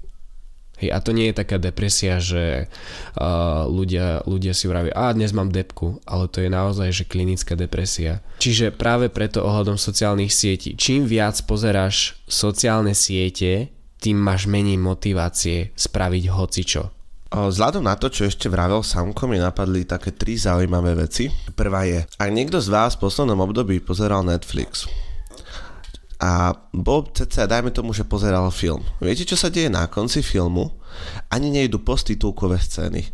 Hej, 0.76 0.92
a 0.92 1.00
to 1.00 1.16
nie 1.16 1.32
je 1.32 1.40
taká 1.40 1.56
depresia, 1.56 2.20
že 2.20 2.68
uh, 3.16 3.64
ľudia, 3.64 4.28
ľudia 4.28 4.52
si 4.52 4.68
vravia, 4.68 4.92
a 4.92 5.16
dnes 5.16 5.32
mám 5.32 5.48
depku, 5.48 6.04
ale 6.04 6.28
to 6.28 6.44
je 6.44 6.52
naozaj, 6.52 6.92
že 6.92 7.08
klinická 7.08 7.56
depresia. 7.56 8.20
Čiže 8.44 8.76
práve 8.76 9.08
preto 9.08 9.40
ohľadom 9.40 9.80
sociálnych 9.80 10.36
sietí, 10.36 10.76
čím 10.76 11.08
viac 11.08 11.40
pozeráš 11.48 12.20
sociálne 12.28 12.92
siete, 12.92 13.72
tým 14.04 14.20
máš 14.20 14.52
menej 14.52 14.76
motivácie 14.76 15.72
spraviť 15.80 16.24
hocičo. 16.28 16.84
Vzhľadom 17.36 17.84
na 17.84 18.00
to, 18.00 18.08
čo 18.08 18.30
ešte 18.30 18.48
vravel 18.48 18.80
Samko, 18.80 19.28
mi 19.28 19.42
napadli 19.42 19.84
také 19.84 20.16
tri 20.16 20.40
zaujímavé 20.40 20.96
veci. 20.96 21.28
Prvá 21.58 21.84
je, 21.84 22.08
ak 22.16 22.30
niekto 22.32 22.64
z 22.64 22.72
vás 22.72 22.96
v 22.96 23.04
poslednom 23.10 23.42
období 23.44 23.84
pozeral 23.84 24.24
Netflix, 24.24 24.88
a 26.26 26.58
bol 26.74 27.06
cca, 27.06 27.46
dajme 27.46 27.70
tomu, 27.70 27.94
že 27.94 28.02
pozeral 28.02 28.50
film. 28.50 28.82
Viete, 28.98 29.30
čo 29.30 29.38
sa 29.38 29.54
deje 29.54 29.70
na 29.70 29.86
konci 29.86 30.26
filmu? 30.26 30.74
Ani 31.30 31.54
nejdu 31.54 31.86
postitulkové 31.86 32.58
scény. 32.58 33.06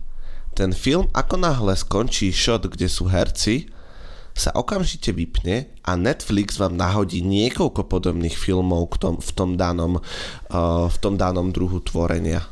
Ten 0.56 0.72
film, 0.72 1.12
ako 1.12 1.36
náhle 1.36 1.76
skončí 1.76 2.32
shot, 2.32 2.72
kde 2.72 2.88
sú 2.88 3.12
herci, 3.12 3.68
sa 4.32 4.56
okamžite 4.56 5.12
vypne 5.12 5.68
a 5.84 6.00
Netflix 6.00 6.56
vám 6.56 6.80
nahodí 6.80 7.20
niekoľko 7.20 7.84
podobných 7.92 8.40
filmov 8.40 8.96
tom, 8.96 9.20
v, 9.20 9.32
tom 9.36 9.60
danom, 9.60 10.00
uh, 10.00 10.88
v 10.88 10.98
tom 11.04 11.20
danom 11.20 11.52
druhu 11.52 11.84
tvorenia. 11.84 12.48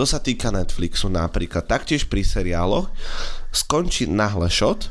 To 0.00 0.08
sa 0.08 0.16
týka 0.16 0.48
Netflixu 0.48 1.12
napríklad. 1.12 1.68
Taktiež 1.68 2.08
pri 2.08 2.24
seriáloch 2.24 2.88
skončí 3.52 4.08
náhle 4.08 4.48
shot 4.48 4.88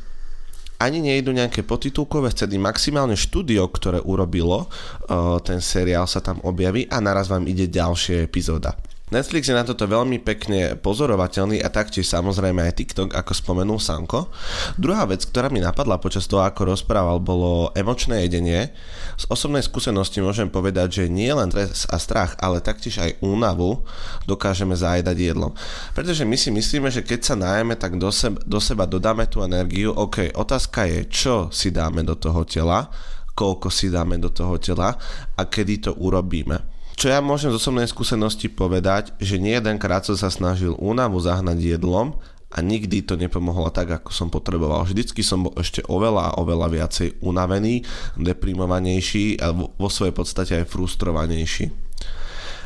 ani 0.80 1.04
nejdu 1.04 1.36
nejaké 1.36 1.68
potitulkové 1.68 2.32
scény, 2.32 2.56
maximálne 2.56 3.20
štúdio, 3.20 3.68
ktoré 3.68 4.00
urobilo 4.00 4.66
uh, 4.66 5.38
ten 5.44 5.60
seriál 5.60 6.08
sa 6.08 6.24
tam 6.24 6.40
objaví 6.48 6.88
a 6.88 7.04
naraz 7.04 7.28
vám 7.28 7.44
ide 7.52 7.68
ďalšia 7.68 8.24
epizóda. 8.24 8.80
Netflix 9.10 9.50
je 9.50 9.58
na 9.58 9.66
toto 9.66 9.90
veľmi 9.90 10.22
pekne 10.22 10.78
pozorovateľný 10.78 11.66
a 11.66 11.74
taktiež 11.74 12.06
samozrejme 12.06 12.62
aj 12.62 12.78
TikTok, 12.78 13.10
ako 13.18 13.32
spomenul 13.34 13.82
Sanko. 13.82 14.30
Druhá 14.78 15.10
vec, 15.10 15.26
ktorá 15.26 15.50
mi 15.50 15.58
napadla 15.58 15.98
počas 15.98 16.30
toho, 16.30 16.46
ako 16.46 16.78
rozprával, 16.78 17.18
bolo 17.18 17.74
emočné 17.74 18.30
jedenie. 18.30 18.70
Z 19.18 19.26
osobnej 19.34 19.66
skúsenosti 19.66 20.22
môžem 20.22 20.46
povedať, 20.46 21.02
že 21.02 21.04
nie 21.10 21.34
len 21.34 21.50
stres 21.50 21.90
a 21.90 21.98
strach, 21.98 22.38
ale 22.38 22.62
taktiež 22.62 23.02
aj 23.02 23.18
únavu 23.26 23.82
dokážeme 24.30 24.78
zajedať 24.78 25.18
jedlom. 25.18 25.58
Pretože 25.98 26.22
my 26.22 26.38
si 26.38 26.54
myslíme, 26.54 26.94
že 26.94 27.02
keď 27.02 27.20
sa 27.26 27.36
najeme, 27.36 27.74
tak 27.82 27.98
do 27.98 28.14
seba, 28.14 28.38
do 28.46 28.62
seba 28.62 28.86
dodáme 28.86 29.26
tú 29.26 29.42
energiu. 29.42 29.90
OK, 29.90 30.38
otázka 30.38 30.86
je, 30.86 31.10
čo 31.10 31.36
si 31.50 31.74
dáme 31.74 32.06
do 32.06 32.14
toho 32.14 32.46
tela, 32.46 32.94
koľko 33.34 33.74
si 33.74 33.90
dáme 33.90 34.22
do 34.22 34.30
toho 34.30 34.62
tela 34.62 34.94
a 35.34 35.42
kedy 35.50 35.90
to 35.90 35.92
urobíme 35.98 36.79
čo 37.00 37.08
ja 37.08 37.24
môžem 37.24 37.48
z 37.48 37.64
osobnej 37.64 37.88
skúsenosti 37.88 38.52
povedať, 38.52 39.16
že 39.24 39.40
nie 39.40 39.56
jedenkrát 39.56 40.04
som 40.04 40.20
sa 40.20 40.28
snažil 40.28 40.76
únavu 40.76 41.16
zahnať 41.24 41.80
jedlom 41.80 42.20
a 42.52 42.60
nikdy 42.60 43.00
to 43.08 43.16
nepomohlo 43.16 43.72
tak, 43.72 44.04
ako 44.04 44.12
som 44.12 44.28
potreboval. 44.28 44.84
Vždycky 44.84 45.24
som 45.24 45.48
bol 45.48 45.56
ešte 45.56 45.80
oveľa 45.88 46.36
oveľa 46.36 46.68
viacej 46.68 47.24
unavený, 47.24 47.88
deprimovanejší 48.20 49.40
a 49.40 49.56
vo 49.56 49.88
svojej 49.88 50.12
podstate 50.12 50.52
aj 50.60 50.68
frustrovanejší. 50.68 51.72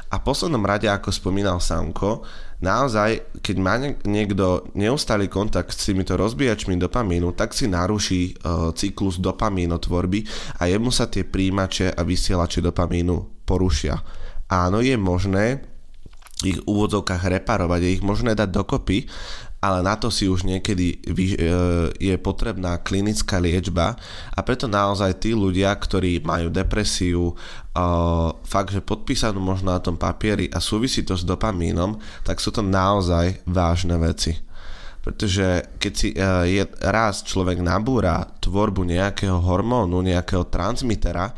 A 0.10 0.22
v 0.22 0.26
poslednom 0.26 0.66
rade, 0.66 0.90
ako 0.90 1.14
spomínal 1.14 1.58
Samko, 1.62 2.26
naozaj, 2.62 3.38
keď 3.42 3.56
má 3.58 3.82
niekto 4.06 4.70
neustály 4.78 5.30
kontakt 5.30 5.74
s 5.74 5.90
týmito 5.90 6.14
rozbíjačmi 6.18 6.78
dopamínu, 6.78 7.34
tak 7.38 7.54
si 7.54 7.66
naruší 7.66 8.38
uh, 8.42 8.70
cyklus 8.78 9.18
dopamínotvorby 9.18 10.26
a 10.62 10.70
jemu 10.70 10.90
sa 10.94 11.10
tie 11.10 11.26
príjimače 11.26 11.98
a 11.98 12.02
vysielače 12.06 12.62
dopamínu 12.62 13.43
porušia 13.54 14.02
áno, 14.54 14.80
je 14.86 14.94
možné 14.94 15.66
ich 16.44 16.60
úvodzovkách 16.68 17.24
reparovať, 17.40 17.80
je 17.82 17.96
ich 17.96 18.04
možné 18.04 18.36
dať 18.36 18.50
dokopy, 18.52 19.08
ale 19.64 19.80
na 19.80 19.96
to 19.96 20.12
si 20.12 20.28
už 20.28 20.44
niekedy 20.44 21.00
e, 21.00 21.48
je 21.96 22.16
potrebná 22.20 22.84
klinická 22.84 23.40
liečba 23.40 23.96
a 24.36 24.40
preto 24.44 24.68
naozaj 24.68 25.24
tí 25.24 25.32
ľudia, 25.32 25.72
ktorí 25.72 26.20
majú 26.20 26.52
depresiu, 26.52 27.32
e, 27.32 27.36
fakt, 28.44 28.76
že 28.76 28.84
podpísanú 28.84 29.40
možno 29.40 29.72
na 29.72 29.80
tom 29.80 29.96
papieri 29.96 30.52
a 30.52 30.60
súvisí 30.60 31.08
to 31.08 31.16
s 31.16 31.24
dopamínom, 31.24 31.96
tak 32.28 32.44
sú 32.44 32.52
to 32.52 32.60
naozaj 32.60 33.40
vážne 33.48 33.96
veci. 33.96 34.36
Pretože 35.00 35.80
keď 35.80 35.94
si 35.96 36.12
e, 36.12 36.20
raz 36.84 37.24
človek 37.24 37.64
nabúra 37.64 38.20
tvorbu 38.44 38.84
nejakého 38.84 39.40
hormónu, 39.40 40.04
nejakého 40.04 40.44
transmitera, 40.52 41.32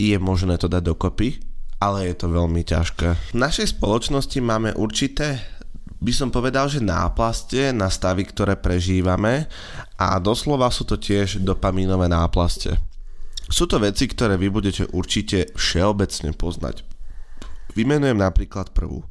je 0.00 0.16
možné 0.16 0.56
to 0.56 0.72
dať 0.72 0.80
dokopy, 0.80 1.36
ale 1.76 2.08
je 2.08 2.14
to 2.16 2.32
veľmi 2.32 2.64
ťažké. 2.64 3.36
V 3.36 3.36
našej 3.36 3.76
spoločnosti 3.76 4.40
máme 4.40 4.72
určité 4.80 5.60
by 6.00 6.12
som 6.16 6.32
povedal, 6.32 6.64
že 6.72 6.80
náplaste 6.80 7.76
na 7.76 7.92
stavy, 7.92 8.24
ktoré 8.24 8.56
prežívame 8.56 9.52
a 10.00 10.16
doslova 10.16 10.72
sú 10.72 10.88
to 10.88 10.96
tiež 10.96 11.44
dopamínové 11.44 12.08
náplaste. 12.08 12.80
Sú 13.52 13.68
to 13.68 13.76
veci, 13.76 14.08
ktoré 14.08 14.40
vy 14.40 14.48
budete 14.48 14.88
určite 14.96 15.52
všeobecne 15.52 16.32
poznať. 16.32 16.88
Vymenujem 17.76 18.16
napríklad 18.16 18.72
prvú. 18.72 19.04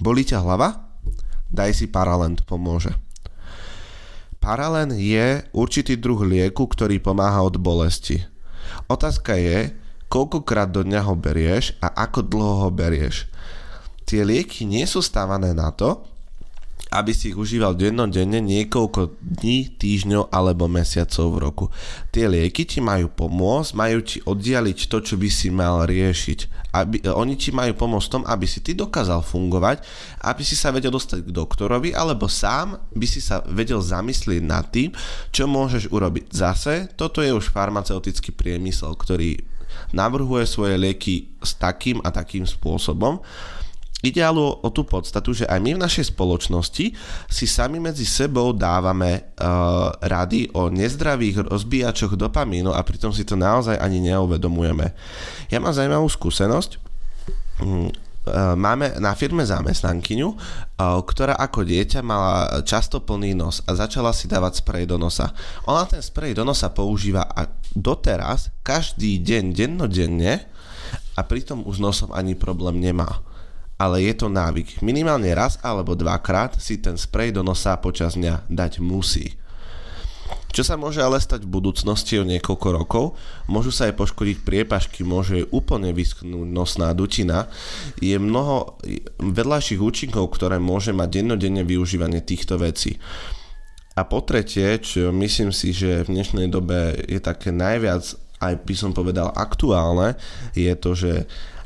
Bolí 0.00 0.24
ťa 0.24 0.40
hlava? 0.40 0.88
Daj 1.52 1.70
si 1.76 1.86
Paralent, 1.92 2.40
pomôže. 2.48 2.96
Paralen 4.40 4.96
je 4.96 5.44
určitý 5.52 6.00
druh 6.00 6.24
lieku, 6.24 6.64
ktorý 6.64 7.00
pomáha 7.04 7.44
od 7.44 7.60
bolesti. 7.60 8.24
Otázka 8.88 9.36
je, 9.36 9.83
koľkokrát 10.08 10.70
do 10.70 10.82
dňa 10.86 11.00
ho 11.04 11.14
berieš 11.16 11.76
a 11.82 11.92
ako 12.04 12.24
dlho 12.24 12.54
ho 12.66 12.70
berieš. 12.70 13.28
Tie 14.04 14.20
lieky 14.20 14.68
nie 14.68 14.84
sú 14.84 15.00
stávané 15.00 15.56
na 15.56 15.72
to, 15.72 16.04
aby 16.94 17.10
si 17.10 17.34
ich 17.34 17.38
užíval 17.38 17.74
dennodenne 17.74 18.38
niekoľko 18.38 19.18
dní, 19.18 19.74
týždňov 19.74 20.30
alebo 20.30 20.70
mesiacov 20.70 21.26
v 21.34 21.38
roku. 21.42 21.64
Tie 22.14 22.30
lieky 22.30 22.62
ti 22.62 22.78
majú 22.78 23.10
pomôcť, 23.10 23.74
majú 23.74 23.98
ti 24.06 24.22
oddialiť 24.22 24.78
to, 24.86 25.02
čo 25.02 25.14
by 25.18 25.26
si 25.26 25.50
mal 25.50 25.82
riešiť. 25.90 26.70
Aby, 26.70 27.02
oni 27.10 27.34
ti 27.34 27.50
majú 27.50 27.74
pomôcť 27.74 28.06
v 28.06 28.14
tom, 28.14 28.24
aby 28.30 28.46
si 28.46 28.62
ty 28.62 28.78
dokázal 28.78 29.26
fungovať, 29.26 29.82
aby 30.22 30.42
si 30.46 30.54
sa 30.54 30.70
vedel 30.70 30.94
dostať 30.94 31.26
k 31.26 31.34
doktorovi, 31.34 31.90
alebo 31.94 32.30
sám 32.30 32.78
by 32.94 33.06
si 33.10 33.18
sa 33.18 33.42
vedel 33.50 33.82
zamyslieť 33.82 34.42
nad 34.46 34.70
tým, 34.70 34.94
čo 35.34 35.50
môžeš 35.50 35.90
urobiť. 35.90 36.30
Zase, 36.30 36.94
toto 36.94 37.22
je 37.26 37.34
už 37.34 37.50
farmaceutický 37.50 38.30
priemysel, 38.30 38.94
ktorý 38.94 39.53
navrhuje 39.92 40.44
svoje 40.46 40.74
lieky 40.76 41.34
s 41.40 41.56
takým 41.56 42.00
a 42.04 42.12
takým 42.12 42.46
spôsobom. 42.48 43.20
Ide 44.04 44.20
ale 44.20 44.36
o 44.36 44.68
tú 44.68 44.84
podstatu, 44.84 45.32
že 45.32 45.48
aj 45.48 45.64
my 45.64 45.80
v 45.80 45.82
našej 45.88 46.12
spoločnosti 46.12 46.92
si 47.24 47.46
sami 47.48 47.80
medzi 47.80 48.04
sebou 48.04 48.52
dávame 48.52 49.32
uh, 49.40 49.96
rady 50.04 50.52
o 50.52 50.68
nezdravých 50.68 51.48
rozbíjačoch 51.48 52.12
dopamínu 52.12 52.68
a 52.68 52.84
pritom 52.84 53.16
si 53.16 53.24
to 53.24 53.32
naozaj 53.32 53.80
ani 53.80 54.04
neuvedomujeme. 54.04 54.92
Ja 55.48 55.56
mám 55.56 55.72
zaujímavú 55.72 56.04
skúsenosť. 56.12 56.76
Eh, 58.24 58.56
máme 58.56 58.96
na 59.04 59.12
firme 59.12 59.44
zamestnankyňu, 59.44 60.28
eh, 60.32 60.40
ktorá 60.80 61.36
ako 61.36 61.60
dieťa 61.60 62.00
mala 62.00 62.64
často 62.64 63.04
plný 63.04 63.36
nos 63.36 63.60
a 63.68 63.76
začala 63.76 64.16
si 64.16 64.24
dávať 64.24 64.64
sprej 64.64 64.88
do 64.88 64.96
nosa. 64.96 65.36
Ona 65.68 65.84
ten 65.84 66.00
sprej 66.00 66.32
do 66.32 66.40
nosa 66.40 66.72
používa 66.72 67.28
a 67.28 67.44
doteraz 67.76 68.48
každý 68.64 69.20
deň, 69.20 69.44
dennodenne 69.52 70.48
a 71.12 71.20
pritom 71.20 71.68
už 71.68 71.84
nosom 71.84 72.10
ani 72.16 72.32
problém 72.32 72.80
nemá. 72.80 73.20
Ale 73.76 74.00
je 74.00 74.16
to 74.16 74.32
návyk. 74.32 74.80
Minimálne 74.80 75.28
raz 75.36 75.60
alebo 75.60 75.92
dvakrát 75.92 76.56
si 76.56 76.80
ten 76.80 76.96
sprej 76.96 77.36
do 77.36 77.44
nosa 77.44 77.76
počas 77.76 78.16
dňa 78.16 78.48
dať 78.48 78.80
musí. 78.80 79.36
Čo 80.54 80.62
sa 80.62 80.78
môže 80.78 81.02
ale 81.02 81.18
stať 81.18 81.42
v 81.42 81.54
budúcnosti 81.58 82.14
o 82.14 82.22
niekoľko 82.22 82.68
rokov? 82.70 83.04
Môžu 83.50 83.74
sa 83.74 83.90
aj 83.90 83.98
poškodiť 83.98 84.46
priepašky, 84.46 85.02
môže 85.02 85.50
úplne 85.50 85.90
vyschnúť 85.90 86.46
nosná 86.46 86.94
dutina. 86.94 87.50
Je 87.98 88.14
mnoho 88.14 88.78
vedľajších 89.18 89.82
účinkov, 89.82 90.30
ktoré 90.30 90.62
môže 90.62 90.94
mať 90.94 91.10
dennodenne 91.10 91.66
využívanie 91.66 92.22
týchto 92.22 92.54
vecí. 92.62 93.02
A 93.98 94.06
po 94.06 94.22
tretie, 94.22 94.78
čo 94.78 95.10
myslím 95.10 95.50
si, 95.50 95.74
že 95.74 96.06
v 96.06 96.22
dnešnej 96.22 96.46
dobe 96.46 97.02
je 97.02 97.18
také 97.18 97.50
najviac, 97.50 98.06
aj 98.38 98.54
by 98.62 98.74
som 98.78 98.94
povedal 98.94 99.34
aktuálne, 99.34 100.14
je 100.54 100.70
to, 100.78 100.94
že 100.94 101.12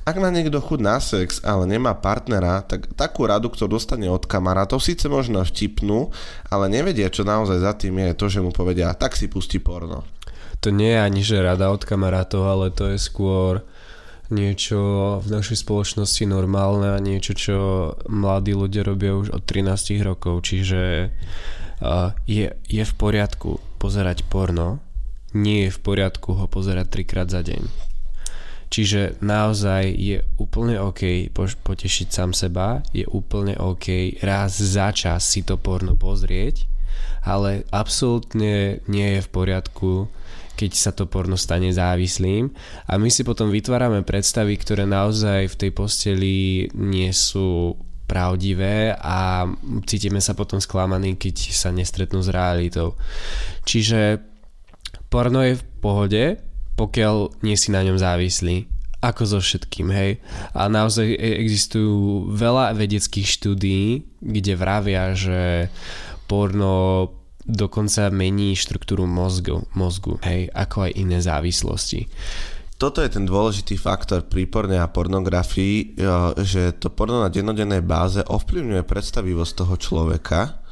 ak 0.09 0.17
má 0.17 0.33
niekto 0.33 0.57
chuť 0.57 0.81
na 0.81 0.97
sex, 0.97 1.45
ale 1.45 1.69
nemá 1.69 1.93
partnera, 1.93 2.65
tak 2.65 2.89
takú 2.97 3.29
radu, 3.29 3.53
ktorú 3.53 3.77
dostane 3.77 4.09
od 4.09 4.25
kamarátov, 4.25 4.81
síce 4.81 5.05
možno 5.05 5.45
vtipnú, 5.45 6.09
ale 6.49 6.73
nevedia, 6.73 7.13
čo 7.13 7.29
naozaj 7.29 7.59
za 7.61 7.77
tým 7.77 8.01
je 8.01 8.17
to, 8.17 8.27
že 8.33 8.41
mu 8.41 8.49
povedia, 8.49 8.97
tak 8.97 9.13
si 9.21 9.29
pustí 9.29 9.61
porno. 9.61 10.09
To 10.65 10.73
nie 10.73 10.97
je 10.97 11.05
ani 11.05 11.21
že 11.21 11.45
rada 11.45 11.69
od 11.69 11.85
kamarátov, 11.85 12.49
ale 12.49 12.73
to 12.73 12.89
je 12.89 12.97
skôr 12.97 13.61
niečo 14.33 15.21
v 15.21 15.29
našej 15.29 15.61
spoločnosti 15.61 16.25
normálne 16.25 16.97
a 16.97 16.99
niečo, 17.01 17.37
čo 17.37 17.57
mladí 18.09 18.57
ľudia 18.57 18.89
robia 18.89 19.13
už 19.13 19.37
od 19.37 19.45
13 19.45 20.01
rokov, 20.01 20.49
čiže 20.49 21.13
je, 22.25 22.47
je 22.53 22.85
v 22.85 22.95
poriadku 22.97 23.61
pozerať 23.77 24.25
porno, 24.27 24.81
nie 25.37 25.69
je 25.69 25.71
v 25.77 25.81
poriadku 25.85 26.33
ho 26.33 26.49
pozerať 26.49 26.89
trikrát 26.89 27.29
za 27.29 27.45
deň 27.45 27.88
Čiže 28.69 29.21
naozaj 29.25 29.85
je 29.97 30.19
úplne 30.37 30.77
OK 30.77 31.33
potešiť 31.65 32.09
sám 32.13 32.31
seba, 32.37 32.85
je 32.93 33.09
úplne 33.09 33.57
OK 33.57 34.21
raz 34.21 34.61
za 34.61 34.93
čas 34.93 35.25
si 35.25 35.41
to 35.41 35.57
porno 35.57 35.97
pozrieť, 35.97 36.69
ale 37.25 37.65
absolútne 37.73 38.85
nie 38.85 39.09
je 39.17 39.21
v 39.25 39.33
poriadku, 39.33 39.93
keď 40.59 40.71
sa 40.75 40.91
to 40.91 41.07
porno 41.07 41.39
stane 41.39 41.71
závislým 41.71 42.51
a 42.91 42.99
my 42.99 43.09
si 43.09 43.23
potom 43.23 43.49
vytvárame 43.49 44.03
predstavy, 44.03 44.59
ktoré 44.59 44.91
naozaj 44.91 45.55
v 45.55 45.59
tej 45.59 45.71
posteli 45.71 46.67
nie 46.75 47.15
sú 47.15 47.79
pravdivé 48.09 48.97
a 48.97 49.47
cítime 49.85 50.19
sa 50.19 50.33
potom 50.33 50.59
sklamaní, 50.59 51.15
keď 51.15 51.53
sa 51.53 51.71
nestretnú 51.71 52.25
s 52.25 52.33
realitou. 52.33 52.97
Čiže 53.69 54.19
porno 55.13 55.45
je 55.45 55.61
v 55.61 55.65
pohode, 55.79 56.25
pokiaľ 56.79 57.43
nie 57.43 57.59
si 57.59 57.75
na 57.75 57.83
ňom 57.83 57.99
závislý. 57.99 58.71
Ako 59.03 59.27
so 59.27 59.39
všetkým, 59.43 59.91
hej. 59.95 60.23
A 60.55 60.71
naozaj 60.71 61.15
e, 61.15 61.19
existujú 61.43 62.31
veľa 62.35 62.75
vedeckých 62.75 63.27
štúdií, 63.27 64.07
kde 64.23 64.55
vravia, 64.59 65.15
že 65.15 65.71
porno 66.27 67.07
dokonca 67.47 68.11
mení 68.11 68.59
štruktúru 68.59 69.07
mozgu, 69.07 69.65
mozgu 69.79 70.19
hej, 70.27 70.51
ako 70.51 70.91
aj 70.91 70.93
iné 70.99 71.19
závislosti. 71.23 72.11
Toto 72.79 73.03
je 73.03 73.11
ten 73.11 73.27
dôležitý 73.27 73.75
faktor 73.75 74.27
pri 74.31 74.47
porne 74.47 74.79
a 74.79 74.91
pornografii, 74.91 75.77
e, 75.79 75.85
že 76.43 76.79
to 76.79 76.91
porno 76.91 77.23
na 77.23 77.31
dennodennej 77.31 77.83
báze 77.83 78.23
ovplyvňuje 78.23 78.83
predstavivosť 78.87 79.53
toho 79.63 79.75
človeka 79.79 80.63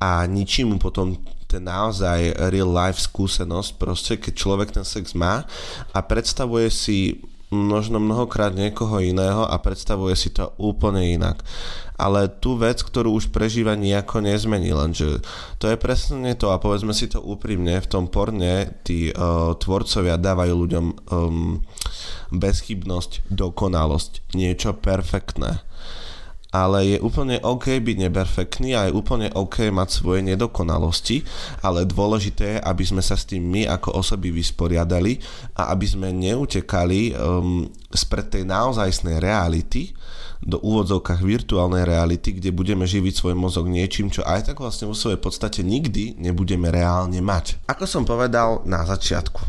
a 0.00 0.24
ničí 0.24 0.64
mu 0.64 0.80
potom 0.80 1.16
ten 1.50 1.66
naozaj 1.66 2.38
real 2.54 2.70
life 2.70 3.02
skúsenosť, 3.02 3.70
proste 3.74 4.14
keď 4.14 4.32
človek 4.38 4.68
ten 4.70 4.86
sex 4.86 5.18
má 5.18 5.42
a 5.90 5.98
predstavuje 5.98 6.70
si 6.70 7.18
možno 7.50 7.98
mnohokrát 7.98 8.54
niekoho 8.54 9.02
iného 9.02 9.42
a 9.42 9.58
predstavuje 9.58 10.14
si 10.14 10.30
to 10.30 10.54
úplne 10.56 11.18
inak. 11.18 11.42
Ale 11.98 12.30
tú 12.30 12.56
vec, 12.56 12.80
ktorú 12.80 13.12
už 13.12 13.28
prežíva 13.34 13.76
nejako 13.76 14.24
nezmení, 14.24 14.72
lenže 14.72 15.20
to 15.60 15.68
je 15.68 15.76
presne 15.76 16.32
to 16.38 16.54
a 16.54 16.62
povedzme 16.62 16.94
si 16.94 17.10
to 17.10 17.20
úprimne, 17.20 17.76
v 17.76 17.90
tom 17.90 18.08
porne 18.08 18.72
tí 18.86 19.10
uh, 19.10 19.52
tvorcovia 19.58 20.16
dávajú 20.16 20.54
ľuďom 20.54 20.86
um, 21.12 21.60
bezchybnosť, 22.32 23.28
dokonalosť, 23.28 24.32
niečo 24.32 24.72
perfektné 24.78 25.60
ale 26.50 26.94
je 26.94 26.98
úplne 26.98 27.38
OK 27.46 27.78
byť 27.78 27.96
neperfektný 28.10 28.74
a 28.74 28.90
je 28.90 28.96
úplne 28.96 29.30
OK 29.38 29.70
mať 29.70 29.88
svoje 30.02 30.20
nedokonalosti, 30.26 31.22
ale 31.62 31.86
dôležité 31.86 32.58
je, 32.58 32.62
aby 32.62 32.84
sme 32.86 33.02
sa 33.02 33.14
s 33.14 33.26
tým 33.26 33.46
my 33.46 33.70
ako 33.70 33.94
osoby 34.02 34.34
vysporiadali 34.34 35.22
a 35.54 35.70
aby 35.70 35.86
sme 35.86 36.10
neutekali 36.10 37.14
um, 37.14 37.70
spred 37.94 38.34
tej 38.34 38.42
naozajstnej 38.50 39.22
reality 39.22 39.94
do 40.40 40.56
úvodzovkách 40.58 41.20
virtuálnej 41.20 41.84
reality, 41.84 42.32
kde 42.34 42.50
budeme 42.50 42.88
živiť 42.88 43.12
svoj 43.12 43.34
mozog 43.36 43.68
niečím, 43.68 44.08
čo 44.08 44.24
aj 44.24 44.50
tak 44.50 44.56
vlastne 44.58 44.88
vo 44.88 44.96
svojej 44.96 45.20
podstate 45.20 45.60
nikdy 45.60 46.16
nebudeme 46.16 46.72
reálne 46.72 47.20
mať. 47.20 47.60
Ako 47.68 47.84
som 47.84 48.08
povedal 48.08 48.64
na 48.64 48.82
začiatku, 48.82 49.44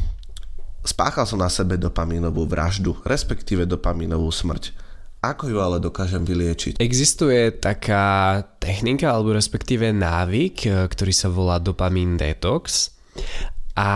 spáchal 0.84 1.24
som 1.24 1.40
na 1.40 1.48
sebe 1.48 1.80
dopamínovú 1.80 2.44
vraždu, 2.44 3.00
respektíve 3.08 3.64
dopamínovú 3.64 4.28
smrť 4.30 4.91
ako 5.22 5.54
ju 5.54 5.58
ale 5.62 5.78
dokážem 5.78 6.26
vyliečiť? 6.26 6.82
Existuje 6.82 7.54
taká 7.54 8.42
technika, 8.58 9.14
alebo 9.14 9.38
respektíve 9.38 9.94
návyk, 9.94 10.56
e, 10.66 10.70
ktorý 10.90 11.14
sa 11.14 11.30
volá 11.30 11.62
dopamin 11.62 12.18
detox 12.18 12.94
a 13.78 13.92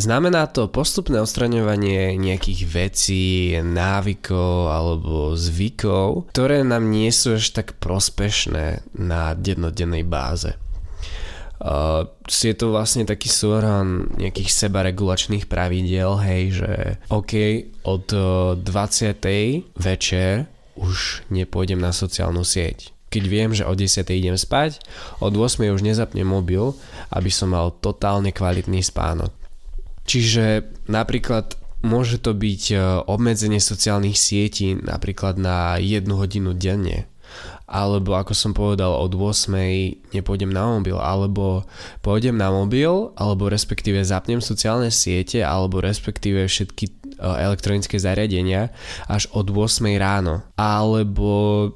Znamená 0.00 0.48
to 0.48 0.72
postupné 0.72 1.20
odstraňovanie 1.20 2.16
nejakých 2.16 2.60
vecí, 2.72 3.52
návykov 3.60 4.72
alebo 4.72 5.36
zvykov, 5.36 6.32
ktoré 6.32 6.64
nám 6.64 6.88
nie 6.88 7.12
sú 7.12 7.36
až 7.36 7.52
tak 7.52 7.76
prospešné 7.76 8.96
na 8.96 9.36
dennodennej 9.36 10.08
báze. 10.08 10.56
Uh, 11.60 12.08
je 12.24 12.56
to 12.56 12.72
vlastne 12.72 13.04
taký 13.04 13.28
súhrn 13.28 14.08
nejakých 14.16 14.48
sebaregulačných 14.48 15.44
pravidiel, 15.44 16.16
hej, 16.24 16.64
že 16.64 16.72
OK, 17.12 17.32
od 17.84 18.08
20. 18.64 18.64
večer 19.76 20.48
už 20.80 21.28
nepôjdem 21.28 21.76
na 21.76 21.92
sociálnu 21.92 22.40
sieť. 22.40 22.96
Keď 23.10 23.24
viem, 23.26 23.50
že 23.52 23.66
o 23.66 23.74
10. 23.74 24.06
idem 24.08 24.38
spať, 24.38 24.80
od 25.20 25.34
8. 25.34 25.66
už 25.74 25.82
nezapnem 25.82 26.24
mobil, 26.24 26.72
aby 27.12 27.28
som 27.28 27.52
mal 27.52 27.74
totálne 27.82 28.30
kvalitný 28.30 28.80
spánok. 28.80 29.34
Čiže 30.06 30.64
napríklad 30.86 31.58
môže 31.82 32.22
to 32.22 32.32
byť 32.32 32.62
e, 32.70 32.76
obmedzenie 33.08 33.58
sociálnych 33.58 34.16
sietí 34.16 34.78
napríklad 34.78 35.40
na 35.40 35.80
jednu 35.80 36.20
hodinu 36.20 36.54
denne 36.54 37.09
alebo 37.70 38.18
ako 38.18 38.34
som 38.34 38.50
povedal 38.50 38.90
od 38.90 39.14
8 39.14 39.54
nepôjdem 40.10 40.50
na 40.50 40.66
mobil, 40.66 40.98
alebo 40.98 41.62
pôjdem 42.02 42.34
na 42.34 42.50
mobil, 42.50 43.14
alebo 43.14 43.46
respektíve 43.46 44.02
zapnem 44.02 44.42
sociálne 44.42 44.90
siete, 44.90 45.46
alebo 45.46 45.78
respektíve 45.78 46.50
všetky 46.50 46.84
e, 46.86 46.92
elektronické 47.22 47.94
zariadenia 47.96 48.74
až 49.06 49.30
od 49.30 49.46
8 49.54 49.86
ráno. 50.02 50.42
Alebo 50.58 51.70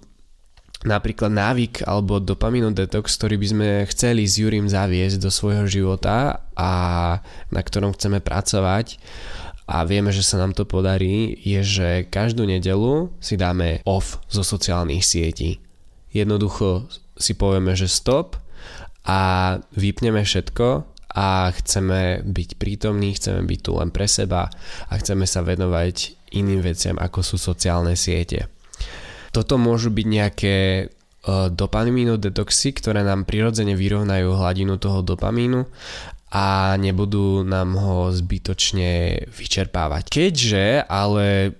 napríklad 0.84 1.32
návyk 1.32 1.88
alebo 1.88 2.20
dopaminu 2.20 2.70
detox, 2.70 3.16
ktorý 3.16 3.40
by 3.40 3.46
sme 3.48 3.68
chceli 3.88 4.28
s 4.28 4.36
Jurim 4.36 4.68
zaviesť 4.68 5.16
do 5.16 5.32
svojho 5.32 5.64
života 5.64 6.44
a 6.54 6.70
na 7.48 7.60
ktorom 7.64 7.96
chceme 7.96 8.20
pracovať 8.20 9.00
a 9.64 9.84
vieme, 9.88 10.12
že 10.12 10.20
sa 10.20 10.36
nám 10.36 10.52
to 10.52 10.68
podarí, 10.68 11.36
je, 11.40 11.60
že 11.64 11.88
každú 12.08 12.44
nedelu 12.44 13.08
si 13.20 13.40
dáme 13.40 13.80
off 13.88 14.20
zo 14.28 14.44
sociálnych 14.44 15.04
sietí 15.04 15.64
jednoducho 16.14 16.86
si 17.18 17.34
povieme, 17.34 17.74
že 17.74 17.90
stop 17.90 18.38
a 19.04 19.58
vypneme 19.74 20.22
všetko 20.22 20.86
a 21.14 21.50
chceme 21.50 22.22
byť 22.22 22.50
prítomní, 22.56 23.18
chceme 23.18 23.42
byť 23.42 23.58
tu 23.60 23.70
len 23.76 23.90
pre 23.90 24.06
seba 24.06 24.48
a 24.88 24.92
chceme 24.94 25.26
sa 25.26 25.42
venovať 25.42 26.30
iným 26.38 26.62
veciam 26.62 26.96
ako 26.96 27.20
sú 27.20 27.36
sociálne 27.36 27.98
siete. 27.98 28.46
Toto 29.34 29.58
môžu 29.58 29.90
byť 29.90 30.06
nejaké 30.06 30.56
uh, 30.86 31.50
dopamínu 31.50 32.18
detoxy, 32.18 32.74
ktoré 32.74 33.02
nám 33.02 33.26
prirodzene 33.26 33.74
vyrovnajú 33.74 34.30
hladinu 34.30 34.78
toho 34.78 35.02
dopamínu 35.02 35.66
a 36.34 36.74
nebudú 36.74 37.46
nám 37.46 37.78
ho 37.78 38.10
zbytočne 38.10 39.22
vyčerpávať. 39.30 40.10
Keďže 40.10 40.82
ale 40.82 41.54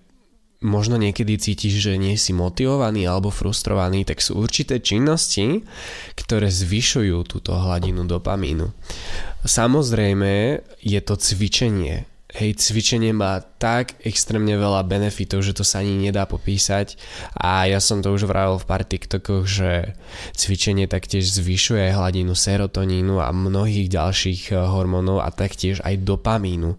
možno 0.65 0.99
niekedy 0.99 1.39
cítiš, 1.39 1.79
že 1.79 1.95
nie 1.95 2.19
si 2.19 2.35
motivovaný 2.35 3.07
alebo 3.07 3.31
frustrovaný, 3.31 4.03
tak 4.03 4.19
sú 4.19 4.41
určité 4.41 4.83
činnosti, 4.83 5.63
ktoré 6.19 6.51
zvyšujú 6.51 7.23
túto 7.29 7.55
hladinu 7.55 8.03
dopamínu. 8.03 8.73
Samozrejme 9.47 10.65
je 10.83 11.01
to 11.05 11.15
cvičenie. 11.21 12.09
Hej, 12.35 12.59
cvičenie 12.59 13.15
má 13.15 13.39
tak 13.63 13.95
extrémne 14.03 14.59
veľa 14.59 14.83
benefitov, 14.91 15.47
že 15.47 15.55
to 15.55 15.63
sa 15.63 15.87
ani 15.87 16.11
nedá 16.11 16.27
popísať 16.27 16.99
a 17.31 17.71
ja 17.71 17.79
som 17.79 18.03
to 18.03 18.11
už 18.11 18.27
vravil 18.27 18.59
v 18.59 18.67
pár 18.67 18.83
TikTokoch, 18.83 19.47
že 19.47 19.95
cvičenie 20.35 20.91
taktiež 20.91 21.31
zvyšuje 21.31 21.95
hladinu 21.95 22.35
serotonínu 22.35 23.23
a 23.23 23.31
mnohých 23.31 23.87
ďalších 23.87 24.51
eh, 24.51 24.59
hormónov 24.67 25.23
a 25.23 25.31
taktiež 25.31 25.79
aj 25.87 26.03
dopamínu. 26.03 26.75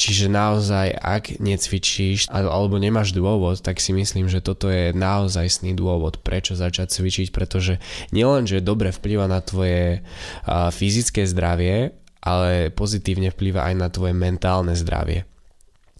Čiže 0.00 0.32
naozaj, 0.32 0.96
ak 0.96 1.42
necvičíš 1.44 2.32
alebo 2.32 2.80
nemáš 2.80 3.12
dôvod, 3.12 3.60
tak 3.60 3.84
si 3.84 3.92
myslím, 3.92 4.32
že 4.32 4.40
toto 4.40 4.72
je 4.72 4.96
naozajstný 4.96 5.76
dôvod, 5.76 6.24
prečo 6.24 6.56
začať 6.56 6.88
cvičiť, 6.88 7.28
pretože 7.36 7.76
nielen, 8.08 8.48
že 8.48 8.64
dobre 8.64 8.96
vplyva 8.96 9.28
na 9.28 9.44
tvoje 9.44 10.00
fyzické 10.48 11.28
zdravie, 11.28 11.99
ale 12.20 12.72
pozitívne 12.72 13.32
vplyva 13.32 13.68
aj 13.68 13.74
na 13.76 13.88
tvoje 13.88 14.12
mentálne 14.12 14.76
zdravie. 14.76 15.24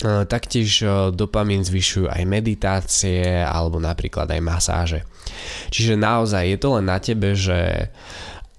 Taktiež 0.00 0.80
dopamín 1.12 1.60
zvyšujú 1.60 2.08
aj 2.08 2.24
meditácie 2.24 3.44
alebo 3.44 3.76
napríklad 3.76 4.32
aj 4.32 4.40
masáže. 4.40 5.00
Čiže 5.68 6.00
naozaj 6.00 6.48
je 6.48 6.58
to 6.60 6.68
len 6.80 6.88
na 6.88 6.96
tebe, 6.96 7.36
že 7.36 7.92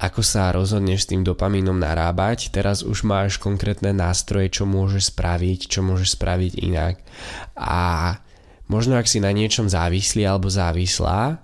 ako 0.02 0.22
sa 0.22 0.54
rozhodneš 0.54 1.06
s 1.06 1.10
tým 1.14 1.22
dopamínom 1.26 1.78
narábať. 1.78 2.54
Teraz 2.54 2.86
už 2.86 3.06
máš 3.06 3.38
konkrétne 3.42 3.94
nástroje, 3.94 4.54
čo 4.54 4.70
môžeš 4.70 5.14
spraviť, 5.14 5.70
čo 5.70 5.86
môžeš 5.86 6.18
spraviť 6.18 6.62
inak. 6.62 7.02
A 7.58 8.18
možno 8.70 8.98
ak 8.98 9.10
si 9.10 9.22
na 9.22 9.34
niečom 9.34 9.70
závislý 9.70 10.26
alebo 10.26 10.50
závislá, 10.50 11.42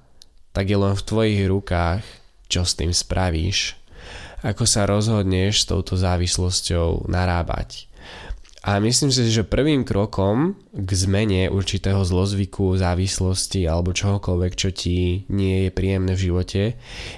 tak 0.54 0.74
je 0.74 0.78
len 0.78 0.94
v 0.94 1.06
tvojich 1.06 1.42
rukách, 1.46 2.02
čo 2.50 2.66
s 2.66 2.74
tým 2.78 2.94
spravíš. 2.94 3.78
Ako 4.46 4.70
sa 4.70 4.86
rozhodneš 4.86 5.66
s 5.66 5.70
touto 5.70 5.98
závislosťou 5.98 7.10
narábať. 7.10 7.90
A 8.68 8.84
myslím 8.84 9.10
si, 9.10 9.26
že 9.32 9.48
prvým 9.48 9.82
krokom 9.88 10.60
k 10.76 10.90
zmene 10.92 11.48
určitého 11.48 12.04
zlozvyku, 12.04 12.76
závislosti 12.76 13.64
alebo 13.64 13.96
čohokoľvek, 13.96 14.54
čo 14.60 14.70
ti 14.76 15.24
nie 15.32 15.66
je 15.66 15.70
príjemné 15.72 16.14
v 16.14 16.24
živote, 16.30 16.64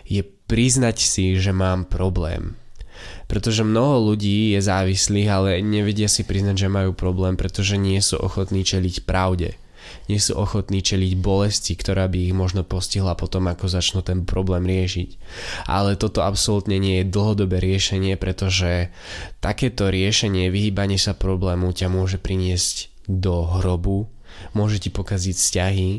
je 0.05 0.21
priznať 0.23 0.97
si, 1.01 1.35
že 1.35 1.51
mám 1.51 1.89
problém. 1.89 2.55
Pretože 3.27 3.67
mnoho 3.67 4.13
ľudí 4.13 4.55
je 4.57 4.61
závislých, 4.61 5.29
ale 5.29 5.49
nevedia 5.59 6.07
si 6.07 6.23
priznať, 6.23 6.55
že 6.65 6.71
majú 6.71 6.95
problém, 6.95 7.35
pretože 7.35 7.75
nie 7.75 7.99
sú 7.99 8.15
ochotní 8.21 8.63
čeliť 8.63 9.03
pravde. 9.03 9.58
Nie 10.09 10.17
sú 10.17 10.37
ochotní 10.37 10.81
čeliť 10.81 11.13
bolesti, 11.21 11.77
ktorá 11.77 12.09
by 12.09 12.29
ich 12.29 12.35
možno 12.35 12.65
postihla 12.65 13.13
potom, 13.13 13.45
ako 13.45 13.69
začnú 13.69 14.01
ten 14.01 14.25
problém 14.25 14.65
riešiť. 14.65 15.09
Ale 15.69 15.95
toto 15.95 16.25
absolútne 16.25 16.81
nie 16.81 17.01
je 17.01 17.11
dlhodobé 17.13 17.61
riešenie, 17.61 18.17
pretože 18.17 18.89
takéto 19.39 19.87
riešenie, 19.87 20.49
vyhýbanie 20.49 20.97
sa 20.97 21.13
problému 21.13 21.69
ťa 21.71 21.87
môže 21.93 22.17
priniesť 22.17 22.89
do 23.05 23.45
hrobu, 23.45 24.09
môže 24.53 24.81
ti 24.81 24.89
pokaziť 24.89 25.35
vzťahy, 25.35 25.91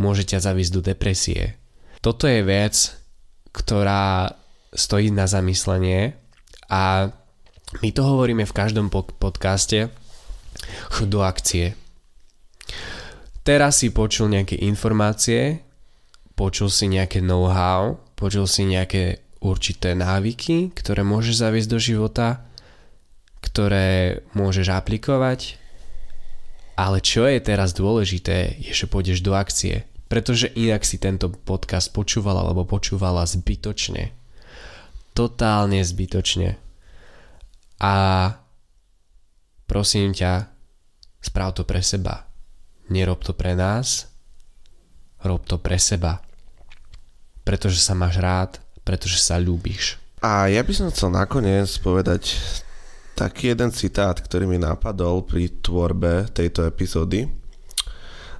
môže 0.00 0.24
ťa 0.24 0.38
zavísť 0.40 0.72
do 0.72 0.80
depresie. 0.80 1.56
Toto 2.00 2.26
je 2.26 2.40
vec, 2.42 2.74
ktorá 3.52 4.32
stojí 4.72 5.12
na 5.12 5.28
zamyslenie 5.28 6.16
a 6.72 7.12
my 7.80 7.88
to 7.92 8.04
hovoríme 8.04 8.44
v 8.44 8.56
každom 8.56 8.92
podcaste, 8.92 9.88
chod 10.92 11.08
do 11.08 11.24
akcie. 11.24 11.72
Teraz 13.42 13.82
si 13.82 13.90
počul 13.90 14.30
nejaké 14.30 14.54
informácie, 14.62 15.66
počul 16.38 16.70
si 16.70 16.86
nejaké 16.86 17.18
know-how, 17.18 17.98
počul 18.14 18.46
si 18.46 18.66
nejaké 18.66 19.26
určité 19.42 19.98
návyky, 19.98 20.70
ktoré 20.70 21.02
môžeš 21.02 21.42
zaviesť 21.42 21.68
do 21.70 21.78
života, 21.82 22.46
ktoré 23.42 24.22
môžeš 24.38 24.70
aplikovať. 24.70 25.58
Ale 26.78 27.02
čo 27.02 27.26
je 27.26 27.42
teraz 27.42 27.74
dôležité, 27.74 28.56
je, 28.62 28.72
že 28.72 28.86
pôjdeš 28.86 29.20
do 29.20 29.34
akcie. 29.34 29.84
Pretože 30.06 30.54
inak 30.54 30.86
si 30.86 31.02
tento 31.02 31.28
podcast 31.28 31.90
počúval 31.90 32.38
alebo 32.38 32.62
počúvala 32.62 33.26
zbytočne 33.26 34.22
totálne 35.12 35.80
zbytočne. 35.84 36.56
A 37.80 37.94
prosím 39.68 40.16
ťa, 40.16 40.48
správ 41.20 41.56
to 41.56 41.62
pre 41.68 41.84
seba. 41.84 42.31
Nerob 42.90 43.22
to 43.22 43.36
pre 43.36 43.54
nás, 43.54 44.10
rob 45.22 45.44
to 45.46 45.58
pre 45.58 45.78
seba. 45.78 46.18
Pretože 47.46 47.78
sa 47.78 47.94
máš 47.94 48.18
rád, 48.18 48.58
pretože 48.82 49.18
sa 49.22 49.38
ľúbiš. 49.38 49.98
A 50.22 50.46
ja 50.46 50.62
by 50.62 50.72
som 50.74 50.90
chcel 50.90 51.10
nakoniec 51.10 51.66
povedať 51.82 52.38
taký 53.18 53.54
jeden 53.54 53.74
citát, 53.74 54.14
ktorý 54.14 54.46
mi 54.46 54.58
napadol 54.58 55.26
pri 55.26 55.50
tvorbe 55.62 56.30
tejto 56.30 56.66
epizódy. 56.66 57.26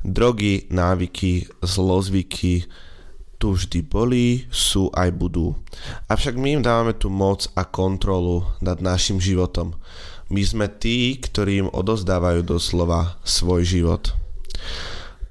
Drogy, 0.03 0.67
návyky, 0.71 1.47
zlozvyky, 1.63 2.67
tu 3.43 3.59
vždy 3.59 3.83
boli, 3.83 4.47
sú 4.55 4.87
aj 4.95 5.11
budú. 5.19 5.59
Avšak 6.07 6.39
my 6.39 6.59
im 6.59 6.63
dávame 6.63 6.95
tú 6.95 7.11
moc 7.11 7.51
a 7.59 7.67
kontrolu 7.67 8.47
nad 8.63 8.79
našim 8.79 9.19
životom. 9.19 9.75
My 10.31 10.43
sme 10.47 10.71
tí, 10.71 11.19
ktorí 11.19 11.67
im 11.67 11.69
odozdávajú 11.75 12.47
doslova 12.47 13.19
svoj 13.27 13.67
život. 13.67 14.15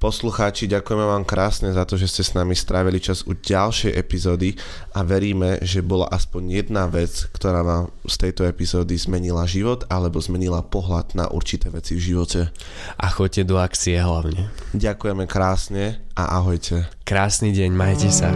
Poslucháči, 0.02 0.66
ďakujeme 0.66 1.06
vám 1.06 1.22
krásne 1.22 1.70
za 1.70 1.86
to, 1.86 1.94
že 1.94 2.10
ste 2.10 2.22
s 2.26 2.34
nami 2.34 2.58
strávili 2.58 2.98
čas 2.98 3.22
u 3.22 3.38
ďalšej 3.38 3.94
epizódy 3.94 4.58
a 4.98 5.06
veríme, 5.06 5.62
že 5.62 5.78
bola 5.78 6.10
aspoň 6.10 6.58
jedna 6.58 6.90
vec, 6.90 7.30
ktorá 7.30 7.62
vám 7.62 7.94
z 8.02 8.14
tejto 8.18 8.42
epizódy 8.42 8.98
zmenila 8.98 9.46
život 9.46 9.86
alebo 9.86 10.18
zmenila 10.18 10.66
pohľad 10.66 11.14
na 11.14 11.30
určité 11.30 11.70
veci 11.70 11.94
v 11.94 12.02
živote. 12.02 12.50
A 12.98 13.06
choďte 13.14 13.46
do 13.46 13.62
akcie 13.62 13.94
hlavne. 13.94 14.50
Ďakujeme 14.74 15.30
krásne 15.30 16.02
a 16.18 16.34
ahojte. 16.34 16.90
Krásny 17.06 17.54
deň, 17.54 17.70
majte 17.70 18.10
sa. 18.10 18.34